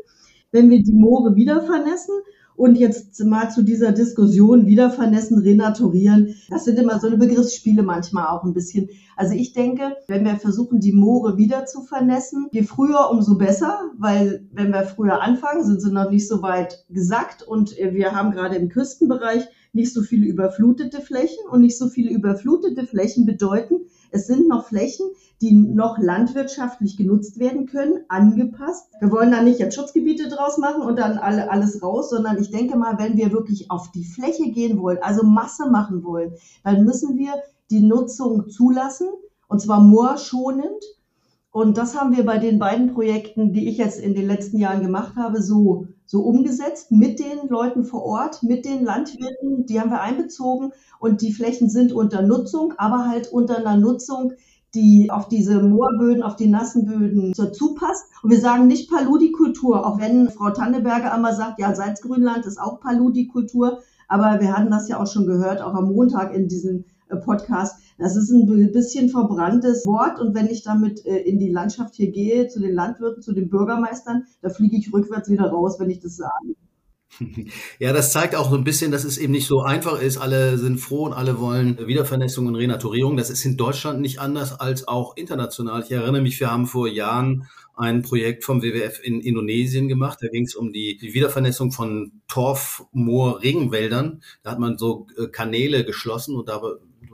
wenn 0.56 0.70
wir 0.70 0.82
die 0.82 0.94
Moore 0.94 1.36
wieder 1.36 1.60
vernässen. 1.62 2.14
Und 2.56 2.78
jetzt 2.78 3.22
mal 3.22 3.50
zu 3.50 3.62
dieser 3.62 3.92
Diskussion 3.92 4.64
wieder 4.66 4.90
vernässen, 4.90 5.40
renaturieren. 5.40 6.34
Das 6.48 6.64
sind 6.64 6.78
immer 6.78 6.98
so 6.98 7.06
eine 7.06 7.18
Begriffsspiele 7.18 7.82
manchmal 7.82 8.28
auch 8.28 8.44
ein 8.44 8.54
bisschen. 8.54 8.88
Also 9.14 9.34
ich 9.34 9.52
denke, 9.52 9.94
wenn 10.08 10.24
wir 10.24 10.36
versuchen, 10.36 10.80
die 10.80 10.94
Moore 10.94 11.36
wieder 11.36 11.66
zu 11.66 11.82
vernässen, 11.82 12.46
je 12.52 12.62
früher, 12.62 13.10
umso 13.10 13.36
besser, 13.36 13.78
weil 13.98 14.48
wenn 14.52 14.70
wir 14.70 14.84
früher 14.84 15.20
anfangen, 15.20 15.64
sind 15.64 15.82
sie 15.82 15.92
noch 15.92 16.10
nicht 16.10 16.26
so 16.26 16.40
weit 16.40 16.86
gesackt 16.88 17.42
und 17.42 17.76
wir 17.76 18.12
haben 18.12 18.30
gerade 18.30 18.56
im 18.56 18.70
Küstenbereich 18.70 19.46
nicht 19.74 19.92
so 19.92 20.00
viele 20.00 20.26
überflutete 20.26 21.02
Flächen 21.02 21.46
und 21.50 21.60
nicht 21.60 21.76
so 21.76 21.88
viele 21.88 22.10
überflutete 22.10 22.86
Flächen 22.86 23.26
bedeuten, 23.26 23.82
es 24.10 24.26
sind 24.26 24.48
noch 24.48 24.66
Flächen, 24.66 25.06
die 25.40 25.52
noch 25.52 25.98
landwirtschaftlich 25.98 26.96
genutzt 26.96 27.38
werden 27.38 27.66
können, 27.66 28.04
angepasst. 28.08 28.88
Wir 29.00 29.10
wollen 29.10 29.30
da 29.30 29.42
nicht 29.42 29.58
jetzt 29.58 29.74
Schutzgebiete 29.74 30.28
draus 30.28 30.58
machen 30.58 30.82
und 30.82 30.98
dann 30.98 31.18
alle, 31.18 31.50
alles 31.50 31.82
raus, 31.82 32.10
sondern 32.10 32.40
ich 32.40 32.50
denke 32.50 32.76
mal, 32.76 32.98
wenn 32.98 33.16
wir 33.16 33.32
wirklich 33.32 33.70
auf 33.70 33.90
die 33.92 34.04
Fläche 34.04 34.50
gehen 34.50 34.80
wollen, 34.80 34.98
also 35.02 35.24
Masse 35.24 35.70
machen 35.70 36.04
wollen, 36.04 36.32
dann 36.64 36.84
müssen 36.84 37.18
wir 37.18 37.34
die 37.70 37.80
Nutzung 37.80 38.48
zulassen 38.48 39.08
und 39.48 39.60
zwar 39.60 39.80
moorschonend. 39.80 40.82
Und 41.50 41.78
das 41.78 41.98
haben 41.98 42.16
wir 42.16 42.24
bei 42.24 42.38
den 42.38 42.58
beiden 42.58 42.92
Projekten, 42.92 43.52
die 43.52 43.68
ich 43.68 43.78
jetzt 43.78 43.98
in 43.98 44.14
den 44.14 44.26
letzten 44.26 44.58
Jahren 44.58 44.82
gemacht 44.82 45.16
habe, 45.16 45.42
so, 45.42 45.86
so 46.06 46.22
umgesetzt 46.22 46.92
mit 46.92 47.18
den 47.18 47.48
Leuten 47.48 47.84
vor 47.84 48.04
Ort, 48.04 48.42
mit 48.42 48.64
den 48.64 48.84
Landwirten, 48.84 49.66
die 49.66 49.80
haben 49.80 49.90
wir 49.90 50.00
einbezogen 50.00 50.72
und 50.98 51.20
die 51.20 51.32
Flächen 51.32 51.68
sind 51.68 51.92
unter 51.92 52.22
Nutzung, 52.22 52.74
aber 52.78 53.08
halt 53.08 53.32
unter 53.32 53.58
einer 53.58 53.76
Nutzung, 53.76 54.32
die 54.74 55.10
auf 55.10 55.28
diese 55.28 55.62
Moorböden, 55.62 56.22
auf 56.22 56.36
die 56.36 56.48
nassen 56.48 56.84
Böden 56.84 57.32
dazu 57.36 57.74
passt. 57.74 58.04
Und 58.22 58.30
wir 58.30 58.40
sagen 58.40 58.66
nicht 58.66 58.90
Paludikultur, 58.90 59.86
auch 59.86 59.98
wenn 59.98 60.30
Frau 60.30 60.50
Tanneberger 60.50 61.12
einmal 61.12 61.34
sagt, 61.34 61.58
ja, 61.58 61.74
Salzgrünland 61.74 62.46
ist 62.46 62.60
auch 62.60 62.80
Paludikultur. 62.80 63.80
Aber 64.08 64.40
wir 64.40 64.56
hatten 64.56 64.70
das 64.70 64.88
ja 64.88 65.00
auch 65.00 65.06
schon 65.06 65.26
gehört, 65.26 65.62
auch 65.62 65.74
am 65.74 65.92
Montag 65.92 66.34
in 66.34 66.46
diesem 66.48 66.84
äh, 67.08 67.16
Podcast. 67.16 67.80
Das 67.98 68.14
ist 68.14 68.30
ein 68.30 68.72
bisschen 68.72 69.08
verbranntes 69.08 69.86
Wort. 69.86 70.20
Und 70.20 70.34
wenn 70.34 70.48
ich 70.48 70.62
damit 70.62 71.04
äh, 71.06 71.18
in 71.18 71.38
die 71.38 71.50
Landschaft 71.50 71.94
hier 71.94 72.10
gehe, 72.10 72.48
zu 72.48 72.60
den 72.60 72.74
Landwirten, 72.74 73.22
zu 73.22 73.32
den 73.32 73.48
Bürgermeistern, 73.48 74.24
da 74.42 74.50
fliege 74.50 74.76
ich 74.76 74.92
rückwärts 74.92 75.30
wieder 75.30 75.48
raus, 75.48 75.80
wenn 75.80 75.90
ich 75.90 76.00
das 76.00 76.16
sage. 76.16 76.54
Ja, 77.78 77.92
das 77.92 78.12
zeigt 78.12 78.34
auch 78.34 78.50
so 78.50 78.56
ein 78.56 78.64
bisschen, 78.64 78.90
dass 78.90 79.04
es 79.04 79.18
eben 79.18 79.32
nicht 79.32 79.46
so 79.46 79.60
einfach 79.60 80.00
ist. 80.00 80.18
Alle 80.18 80.58
sind 80.58 80.78
froh 80.78 81.04
und 81.06 81.12
alle 81.12 81.38
wollen 81.38 81.78
Wiedervernässung 81.86 82.46
und 82.46 82.56
Renaturierung. 82.56 83.16
Das 83.16 83.30
ist 83.30 83.44
in 83.44 83.56
Deutschland 83.56 84.00
nicht 84.00 84.20
anders 84.20 84.58
als 84.58 84.88
auch 84.88 85.16
international. 85.16 85.82
Ich 85.82 85.90
erinnere 85.90 86.22
mich, 86.22 86.38
wir 86.40 86.50
haben 86.50 86.66
vor 86.66 86.88
Jahren 86.88 87.48
ein 87.76 88.02
Projekt 88.02 88.44
vom 88.44 88.62
WWF 88.62 89.00
in 89.02 89.20
Indonesien 89.20 89.88
gemacht. 89.88 90.18
Da 90.22 90.28
ging 90.28 90.44
es 90.44 90.54
um 90.54 90.72
die, 90.72 90.98
Wiedervernässung 91.00 91.72
von 91.72 92.22
Torf, 92.26 92.84
Moor, 92.92 93.42
Regenwäldern. 93.42 94.22
Da 94.42 94.52
hat 94.52 94.58
man 94.58 94.78
so 94.78 95.06
äh, 95.18 95.26
Kanäle 95.28 95.84
geschlossen 95.84 96.36
und 96.36 96.48
da 96.48 96.60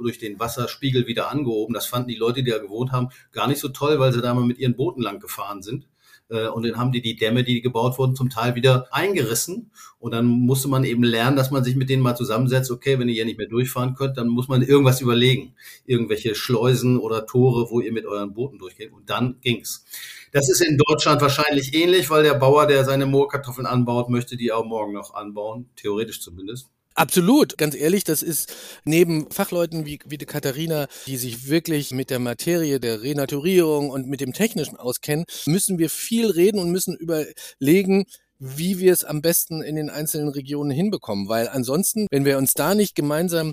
durch 0.00 0.18
den 0.18 0.38
Wasserspiegel 0.38 1.06
wieder 1.06 1.30
angehoben. 1.30 1.74
Das 1.74 1.86
fanden 1.86 2.08
die 2.08 2.16
Leute, 2.16 2.42
die 2.42 2.50
da 2.50 2.58
gewohnt 2.58 2.92
haben, 2.92 3.08
gar 3.32 3.48
nicht 3.48 3.60
so 3.60 3.68
toll, 3.68 3.98
weil 3.98 4.12
sie 4.12 4.22
da 4.22 4.34
mal 4.34 4.44
mit 4.44 4.58
ihren 4.58 4.76
Booten 4.76 5.02
lang 5.02 5.20
gefahren 5.20 5.62
sind. 5.62 5.86
Äh, 6.32 6.48
und 6.48 6.66
dann 6.66 6.78
haben 6.78 6.92
die 6.92 7.02
die 7.02 7.14
Dämme, 7.14 7.44
die 7.44 7.60
gebaut 7.60 7.98
wurden, 7.98 8.16
zum 8.16 8.30
Teil 8.30 8.54
wieder 8.54 8.88
eingerissen. 8.90 9.70
Und 9.98 10.12
dann 10.12 10.26
musste 10.26 10.68
man 10.68 10.84
eben 10.84 11.04
lernen, 11.04 11.36
dass 11.36 11.50
man 11.50 11.62
sich 11.62 11.76
mit 11.76 11.90
denen 11.90 12.02
mal 12.02 12.16
zusammensetzt. 12.16 12.70
Okay, 12.70 12.98
wenn 12.98 13.08
ihr 13.08 13.14
hier 13.14 13.26
nicht 13.26 13.38
mehr 13.38 13.48
durchfahren 13.48 13.94
könnt, 13.94 14.16
dann 14.16 14.28
muss 14.28 14.48
man 14.48 14.62
irgendwas 14.62 15.00
überlegen. 15.00 15.54
Irgendwelche 15.84 16.34
Schleusen 16.34 16.98
oder 16.98 17.26
Tore, 17.26 17.70
wo 17.70 17.80
ihr 17.80 17.92
mit 17.92 18.06
euren 18.06 18.32
Booten 18.32 18.58
durchgeht. 18.58 18.92
Und 18.92 19.10
dann 19.10 19.36
ging's. 19.42 19.84
Das 20.32 20.48
ist 20.50 20.62
in 20.62 20.78
Deutschland 20.78 21.20
wahrscheinlich 21.20 21.74
ähnlich, 21.74 22.08
weil 22.08 22.22
der 22.22 22.34
Bauer, 22.34 22.66
der 22.66 22.84
seine 22.84 23.04
Moorkartoffeln 23.04 23.66
anbaut, 23.66 24.08
möchte 24.08 24.38
die 24.38 24.50
auch 24.50 24.64
morgen 24.64 24.94
noch 24.94 25.12
anbauen. 25.12 25.68
Theoretisch 25.76 26.22
zumindest. 26.22 26.71
Absolut, 26.94 27.56
ganz 27.56 27.74
ehrlich, 27.74 28.04
das 28.04 28.22
ist 28.22 28.54
neben 28.84 29.30
Fachleuten 29.30 29.86
wie, 29.86 29.98
wie 30.06 30.18
die 30.18 30.26
Katharina, 30.26 30.88
die 31.06 31.16
sich 31.16 31.48
wirklich 31.48 31.92
mit 31.92 32.10
der 32.10 32.18
Materie 32.18 32.80
der 32.80 33.02
Renaturierung 33.02 33.90
und 33.90 34.08
mit 34.08 34.20
dem 34.20 34.32
Technischen 34.32 34.76
auskennen, 34.76 35.24
müssen 35.46 35.78
wir 35.78 35.88
viel 35.88 36.30
reden 36.30 36.58
und 36.58 36.70
müssen 36.70 36.94
überlegen, 36.96 38.04
wie 38.38 38.78
wir 38.78 38.92
es 38.92 39.04
am 39.04 39.22
besten 39.22 39.62
in 39.62 39.76
den 39.76 39.88
einzelnen 39.88 40.28
Regionen 40.28 40.70
hinbekommen. 40.70 41.28
Weil 41.28 41.48
ansonsten, 41.48 42.06
wenn 42.10 42.24
wir 42.24 42.36
uns 42.38 42.54
da 42.54 42.74
nicht 42.74 42.94
gemeinsam 42.94 43.52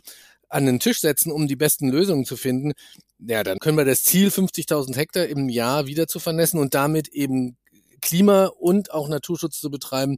an 0.50 0.66
den 0.66 0.80
Tisch 0.80 1.00
setzen, 1.00 1.32
um 1.32 1.48
die 1.48 1.56
besten 1.56 1.90
Lösungen 1.90 2.26
zu 2.26 2.36
finden, 2.36 2.74
ja, 3.20 3.44
dann 3.44 3.60
können 3.60 3.78
wir 3.78 3.86
das 3.86 4.04
Ziel 4.04 4.30
50.000 4.30 4.96
Hektar 4.96 5.28
im 5.28 5.48
Jahr 5.48 5.86
wieder 5.86 6.08
zu 6.08 6.20
vernässen 6.20 6.60
und 6.60 6.74
damit 6.74 7.10
eben 7.10 7.56
Klima 8.02 8.46
und 8.46 8.92
auch 8.92 9.10
Naturschutz 9.10 9.60
zu 9.60 9.70
betreiben, 9.70 10.18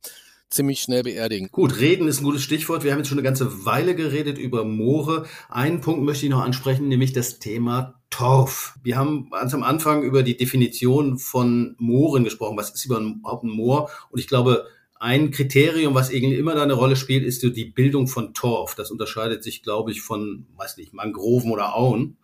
ziemlich 0.52 0.82
schnell 0.82 1.04
beerdigen. 1.04 1.50
Gut, 1.52 1.80
reden 1.80 2.08
ist 2.08 2.22
ein 2.22 2.26
gutes 2.26 2.44
Stichwort. 2.44 2.84
Wir 2.84 2.92
haben 2.92 3.00
jetzt 3.00 3.08
schon 3.08 3.18
eine 3.18 3.26
ganze 3.26 3.66
Weile 3.66 3.96
geredet 3.96 4.38
über 4.38 4.64
Moore. 4.64 5.26
Einen 5.50 5.82
Punkt 5.82 6.04
möchte 6.04 6.26
ich 6.26 6.32
noch 6.32 6.44
ansprechen, 6.44 6.88
nämlich 6.88 7.14
das 7.14 7.40
Thema 7.40 8.02
Torf. 8.10 8.76
Wir 8.84 8.98
haben 8.98 9.30
ganz 9.32 9.54
am 9.54 9.64
Anfang 9.64 10.04
über 10.04 10.22
die 10.22 10.38
Definition 10.38 11.18
von 11.18 11.76
Mooren 11.80 12.24
gesprochen. 12.24 12.58
Was 12.58 12.72
ist 12.72 12.86
überhaupt 12.86 13.44
ein 13.44 13.50
Moor? 13.50 13.90
Und 14.12 14.20
ich 14.20 14.28
glaube, 14.28 14.68
ein 15.00 15.32
Kriterium, 15.32 15.96
was 15.96 16.12
irgendwie 16.12 16.38
immer 16.38 16.54
da 16.54 16.62
eine 16.62 16.74
Rolle 16.74 16.96
spielt, 16.96 17.24
ist 17.24 17.42
die 17.42 17.66
Bildung 17.66 18.08
von 18.08 18.36
Torf. 18.36 18.76
Das 18.76 18.92
unterscheidet 18.92 19.44
sich, 19.44 19.64
glaube 19.64 19.92
ich, 19.92 20.02
von, 20.02 20.46
weiß 20.58 20.78
nicht, 20.78 20.94
Mangroven 20.94 21.52
oder 21.52 21.76
Auen. 21.76 22.18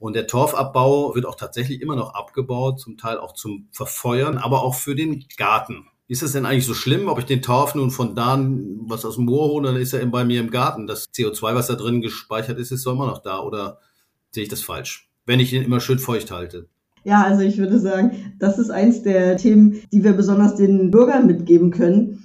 Und 0.00 0.14
der 0.14 0.26
Torfabbau 0.26 1.14
wird 1.14 1.26
auch 1.26 1.34
tatsächlich 1.34 1.80
immer 1.80 1.96
noch 1.96 2.14
abgebaut, 2.14 2.80
zum 2.80 2.96
Teil 2.96 3.18
auch 3.18 3.34
zum 3.34 3.68
Verfeuern, 3.72 4.38
aber 4.38 4.62
auch 4.62 4.74
für 4.74 4.94
den 4.94 5.26
Garten. 5.36 5.86
Ist 6.08 6.22
es 6.22 6.32
denn 6.32 6.46
eigentlich 6.46 6.64
so 6.64 6.72
schlimm, 6.72 7.08
ob 7.08 7.18
ich 7.18 7.26
den 7.26 7.42
Torf 7.42 7.74
nun 7.74 7.90
von 7.90 8.14
da 8.14 8.42
was 8.86 9.04
aus 9.04 9.16
dem 9.16 9.26
Moor 9.26 9.48
hole, 9.48 9.68
dann 9.68 9.80
ist 9.80 9.92
er 9.92 10.00
eben 10.00 10.10
bei 10.10 10.24
mir 10.24 10.40
im 10.40 10.50
Garten. 10.50 10.86
Das 10.86 11.10
CO2, 11.12 11.54
was 11.54 11.66
da 11.66 11.74
drin 11.74 12.00
gespeichert 12.00 12.58
ist, 12.58 12.72
ist 12.72 12.86
immer 12.86 13.06
noch 13.06 13.18
da. 13.18 13.40
Oder 13.40 13.78
sehe 14.30 14.42
ich 14.42 14.48
das 14.48 14.62
falsch? 14.62 15.10
Wenn 15.26 15.38
ich 15.38 15.52
ihn 15.52 15.62
immer 15.62 15.80
schön 15.80 15.98
feucht 15.98 16.30
halte. 16.30 16.66
Ja, 17.04 17.22
also 17.22 17.42
ich 17.42 17.58
würde 17.58 17.78
sagen, 17.78 18.34
das 18.38 18.58
ist 18.58 18.70
eins 18.70 19.02
der 19.02 19.36
Themen, 19.36 19.82
die 19.92 20.02
wir 20.02 20.14
besonders 20.14 20.54
den 20.54 20.90
Bürgern 20.90 21.26
mitgeben 21.26 21.70
können. 21.70 22.24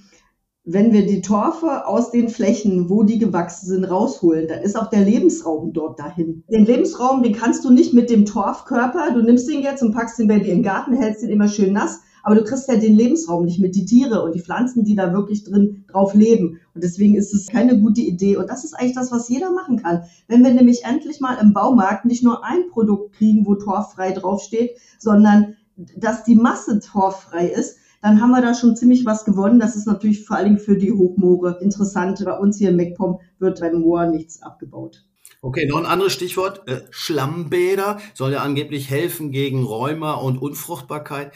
Wenn 0.65 0.93
wir 0.93 1.05
die 1.05 1.21
Torfe 1.21 1.85
aus 1.85 2.11
den 2.11 2.29
Flächen, 2.29 2.89
wo 2.89 3.03
die 3.03 3.19
gewachsen 3.19 3.67
sind, 3.67 3.83
rausholen, 3.83 4.47
dann 4.47 4.61
ist 4.61 4.77
auch 4.77 4.89
der 4.89 5.01
Lebensraum 5.01 5.73
dort 5.73 5.99
dahin. 5.99 6.45
Den 6.49 6.65
Lebensraum, 6.65 7.21
den 7.21 7.33
kannst 7.33 7.65
du 7.65 7.69
nicht 7.69 7.93
mit 7.93 8.09
dem 8.09 8.25
Torfkörper, 8.25 9.11
du 9.13 9.21
nimmst 9.21 9.49
den 9.49 9.61
jetzt 9.61 9.83
und 9.83 9.93
packst 9.93 10.19
ihn 10.19 10.29
bei 10.29 10.39
dir 10.39 10.53
im 10.53 10.63
Garten, 10.63 10.93
hältst 10.93 11.21
ihn 11.21 11.29
immer 11.29 11.49
schön 11.49 11.73
nass, 11.73 11.99
aber 12.23 12.35
du 12.35 12.43
kriegst 12.43 12.69
ja 12.69 12.77
den 12.77 12.95
Lebensraum 12.95 13.45
nicht 13.45 13.59
mit, 13.59 13.75
die 13.75 13.85
Tiere 13.85 14.23
und 14.23 14.33
die 14.33 14.41
Pflanzen, 14.41 14.85
die 14.85 14.95
da 14.95 15.13
wirklich 15.13 15.43
drin 15.43 15.83
drauf 15.91 16.13
leben. 16.13 16.61
Und 16.73 16.83
deswegen 16.83 17.15
ist 17.15 17.33
es 17.33 17.47
keine 17.47 17.79
gute 17.79 18.01
Idee. 18.01 18.37
Und 18.37 18.49
das 18.49 18.63
ist 18.63 18.73
eigentlich 18.73 18.95
das, 18.95 19.11
was 19.11 19.27
jeder 19.27 19.51
machen 19.51 19.83
kann. 19.83 20.03
Wenn 20.29 20.43
wir 20.43 20.53
nämlich 20.53 20.85
endlich 20.85 21.19
mal 21.19 21.35
im 21.35 21.53
Baumarkt 21.53 22.05
nicht 22.05 22.23
nur 22.23 22.43
ein 22.45 22.69
Produkt 22.71 23.15
kriegen, 23.17 23.45
wo 23.45 23.55
torffrei 23.55 24.11
draufsteht, 24.11 24.71
sondern 24.97 25.57
dass 25.75 26.23
die 26.23 26.35
Masse 26.35 26.79
torffrei 26.79 27.47
ist, 27.47 27.77
dann 28.01 28.21
haben 28.21 28.31
wir 28.31 28.41
da 28.41 28.53
schon 28.53 28.75
ziemlich 28.75 29.05
was 29.05 29.25
gewonnen. 29.25 29.59
Das 29.59 29.75
ist 29.75 29.87
natürlich 29.87 30.25
vor 30.25 30.37
Dingen 30.43 30.59
für 30.59 30.77
die 30.77 30.91
Hochmoore 30.91 31.59
interessant. 31.61 32.23
Bei 32.23 32.37
uns 32.37 32.57
hier 32.57 32.69
in 32.69 32.77
MacPom 32.77 33.19
wird 33.39 33.59
beim 33.59 33.81
Moor 33.81 34.05
nichts 34.05 34.41
abgebaut. 34.41 35.03
Okay, 35.41 35.65
noch 35.67 35.77
ein 35.77 35.85
anderes 35.85 36.13
Stichwort. 36.13 36.67
Äh, 36.69 36.81
Schlammbäder 36.89 37.99
soll 38.13 38.31
ja 38.31 38.39
angeblich 38.43 38.89
helfen 38.89 39.31
gegen 39.31 39.63
Rheuma 39.63 40.13
und 40.13 40.37
Unfruchtbarkeit. 40.37 41.33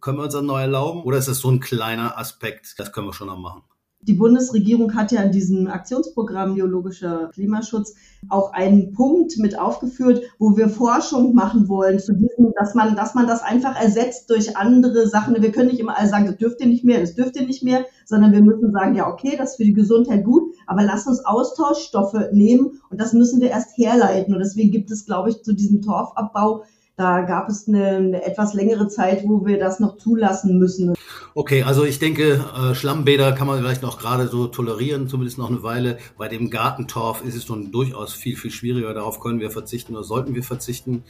Können 0.00 0.18
wir 0.18 0.24
uns 0.24 0.34
das 0.34 0.42
neu 0.42 0.60
erlauben 0.60 1.02
oder 1.02 1.18
ist 1.18 1.28
das 1.28 1.38
so 1.38 1.50
ein 1.50 1.60
kleiner 1.60 2.18
Aspekt? 2.18 2.74
Das 2.78 2.92
können 2.92 3.06
wir 3.06 3.12
schon 3.12 3.28
noch 3.28 3.38
machen. 3.38 3.62
Die 4.02 4.14
Bundesregierung 4.14 4.94
hat 4.94 5.10
ja 5.10 5.22
in 5.22 5.32
diesem 5.32 5.66
Aktionsprogramm 5.66 6.54
biologischer 6.54 7.30
Klimaschutz 7.32 7.94
auch 8.28 8.52
einen 8.52 8.92
Punkt 8.92 9.36
mit 9.38 9.58
aufgeführt, 9.58 10.22
wo 10.38 10.56
wir 10.56 10.68
Forschung 10.68 11.34
machen 11.34 11.68
wollen 11.68 11.98
zu 11.98 12.12
diesem, 12.12 12.52
dass 12.56 12.74
man, 12.74 12.94
dass 12.94 13.14
man 13.14 13.26
das 13.26 13.42
einfach 13.42 13.74
ersetzt 13.74 14.30
durch 14.30 14.56
andere 14.56 15.08
Sachen. 15.08 15.40
Wir 15.42 15.50
können 15.50 15.70
nicht 15.70 15.80
immer 15.80 15.98
alle 15.98 16.08
sagen, 16.08 16.26
das 16.26 16.36
dürft 16.36 16.60
ihr 16.60 16.68
nicht 16.68 16.84
mehr, 16.84 17.00
das 17.00 17.14
dürft 17.14 17.34
ihr 17.34 17.46
nicht 17.46 17.64
mehr, 17.64 17.84
sondern 18.04 18.32
wir 18.32 18.42
müssen 18.42 18.70
sagen, 18.70 18.94
ja, 18.94 19.08
okay, 19.08 19.34
das 19.36 19.52
ist 19.52 19.56
für 19.56 19.64
die 19.64 19.72
Gesundheit 19.72 20.24
gut, 20.24 20.54
aber 20.66 20.84
lasst 20.84 21.08
uns 21.08 21.24
Austauschstoffe 21.24 22.30
nehmen 22.32 22.80
und 22.90 23.00
das 23.00 23.12
müssen 23.12 23.40
wir 23.40 23.50
erst 23.50 23.76
herleiten. 23.76 24.34
Und 24.34 24.40
deswegen 24.40 24.70
gibt 24.70 24.92
es, 24.92 25.06
glaube 25.06 25.30
ich, 25.30 25.42
zu 25.42 25.52
diesem 25.52 25.82
Torfabbau 25.82 26.62
da 26.96 27.20
gab 27.20 27.50
es 27.50 27.68
eine, 27.68 27.88
eine, 27.88 28.24
etwas 28.24 28.54
längere 28.54 28.88
Zeit, 28.88 29.22
wo 29.24 29.44
wir 29.44 29.58
das 29.58 29.80
noch 29.80 29.98
zulassen 29.98 30.58
müssen. 30.58 30.94
Okay, 31.34 31.62
also 31.62 31.84
ich 31.84 31.98
denke, 31.98 32.42
äh, 32.56 32.74
Schlammbäder 32.74 33.32
kann 33.32 33.46
man 33.46 33.58
vielleicht 33.58 33.82
noch 33.82 33.98
gerade 33.98 34.28
so 34.28 34.46
tolerieren, 34.46 35.06
zumindest 35.06 35.36
noch 35.36 35.50
eine 35.50 35.62
Weile. 35.62 35.98
Bei 36.16 36.28
dem 36.28 36.48
Gartentorf 36.48 37.22
ist 37.22 37.34
es 37.34 37.48
nun 37.48 37.70
durchaus 37.70 38.14
viel, 38.14 38.36
viel 38.36 38.50
schwieriger. 38.50 38.94
Darauf 38.94 39.20
können 39.20 39.40
wir 39.40 39.50
verzichten 39.50 39.94
oder 39.94 40.04
sollten 40.04 40.34
wir 40.34 40.42
verzichten. 40.42 41.04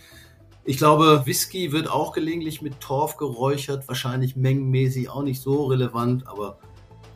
Ich 0.64 0.79
glaube, 0.79 1.22
Whisky 1.25 1.70
wird 1.70 1.88
auch 1.88 2.12
gelegentlich 2.12 2.61
mit 2.61 2.81
Torf 2.81 3.16
geräuchert, 3.16 3.87
wahrscheinlich 3.87 4.35
mengenmäßig 4.35 5.09
auch 5.09 5.22
nicht 5.22 5.40
so 5.40 5.66
relevant, 5.66 6.27
aber 6.27 6.59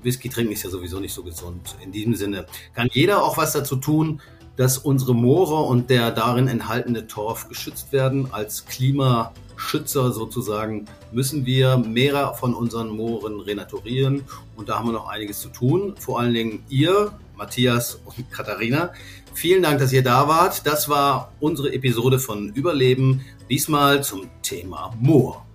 Whisky 0.04 0.28
trinken 0.28 0.52
ist 0.52 0.62
ja 0.62 0.70
sowieso 0.70 1.00
nicht 1.00 1.12
so 1.12 1.24
gesund. 1.24 1.74
In 1.82 1.90
diesem 1.90 2.14
Sinne 2.14 2.46
kann 2.74 2.88
jeder 2.92 3.24
auch 3.24 3.36
was 3.36 3.52
dazu 3.52 3.74
tun, 3.74 4.20
dass 4.60 4.76
unsere 4.76 5.14
Moore 5.14 5.62
und 5.62 5.88
der 5.88 6.10
darin 6.10 6.46
enthaltene 6.46 7.06
Torf 7.06 7.48
geschützt 7.48 7.94
werden. 7.94 8.28
Als 8.30 8.66
Klimaschützer 8.66 10.12
sozusagen 10.12 10.84
müssen 11.12 11.46
wir 11.46 11.78
mehr 11.78 12.34
von 12.34 12.52
unseren 12.52 12.90
Mooren 12.90 13.40
renaturieren 13.40 14.22
und 14.56 14.68
da 14.68 14.78
haben 14.78 14.88
wir 14.88 14.92
noch 14.92 15.08
einiges 15.08 15.40
zu 15.40 15.48
tun. 15.48 15.94
Vor 15.98 16.20
allen 16.20 16.34
Dingen 16.34 16.62
ihr, 16.68 17.10
Matthias 17.38 18.02
und 18.04 18.30
Katharina. 18.30 18.92
Vielen 19.32 19.62
Dank, 19.62 19.78
dass 19.78 19.94
ihr 19.94 20.02
da 20.02 20.28
wart. 20.28 20.66
Das 20.66 20.90
war 20.90 21.32
unsere 21.40 21.72
Episode 21.72 22.18
von 22.18 22.50
Überleben, 22.50 23.24
diesmal 23.48 24.04
zum 24.04 24.28
Thema 24.42 24.94
Moor. 25.00 25.46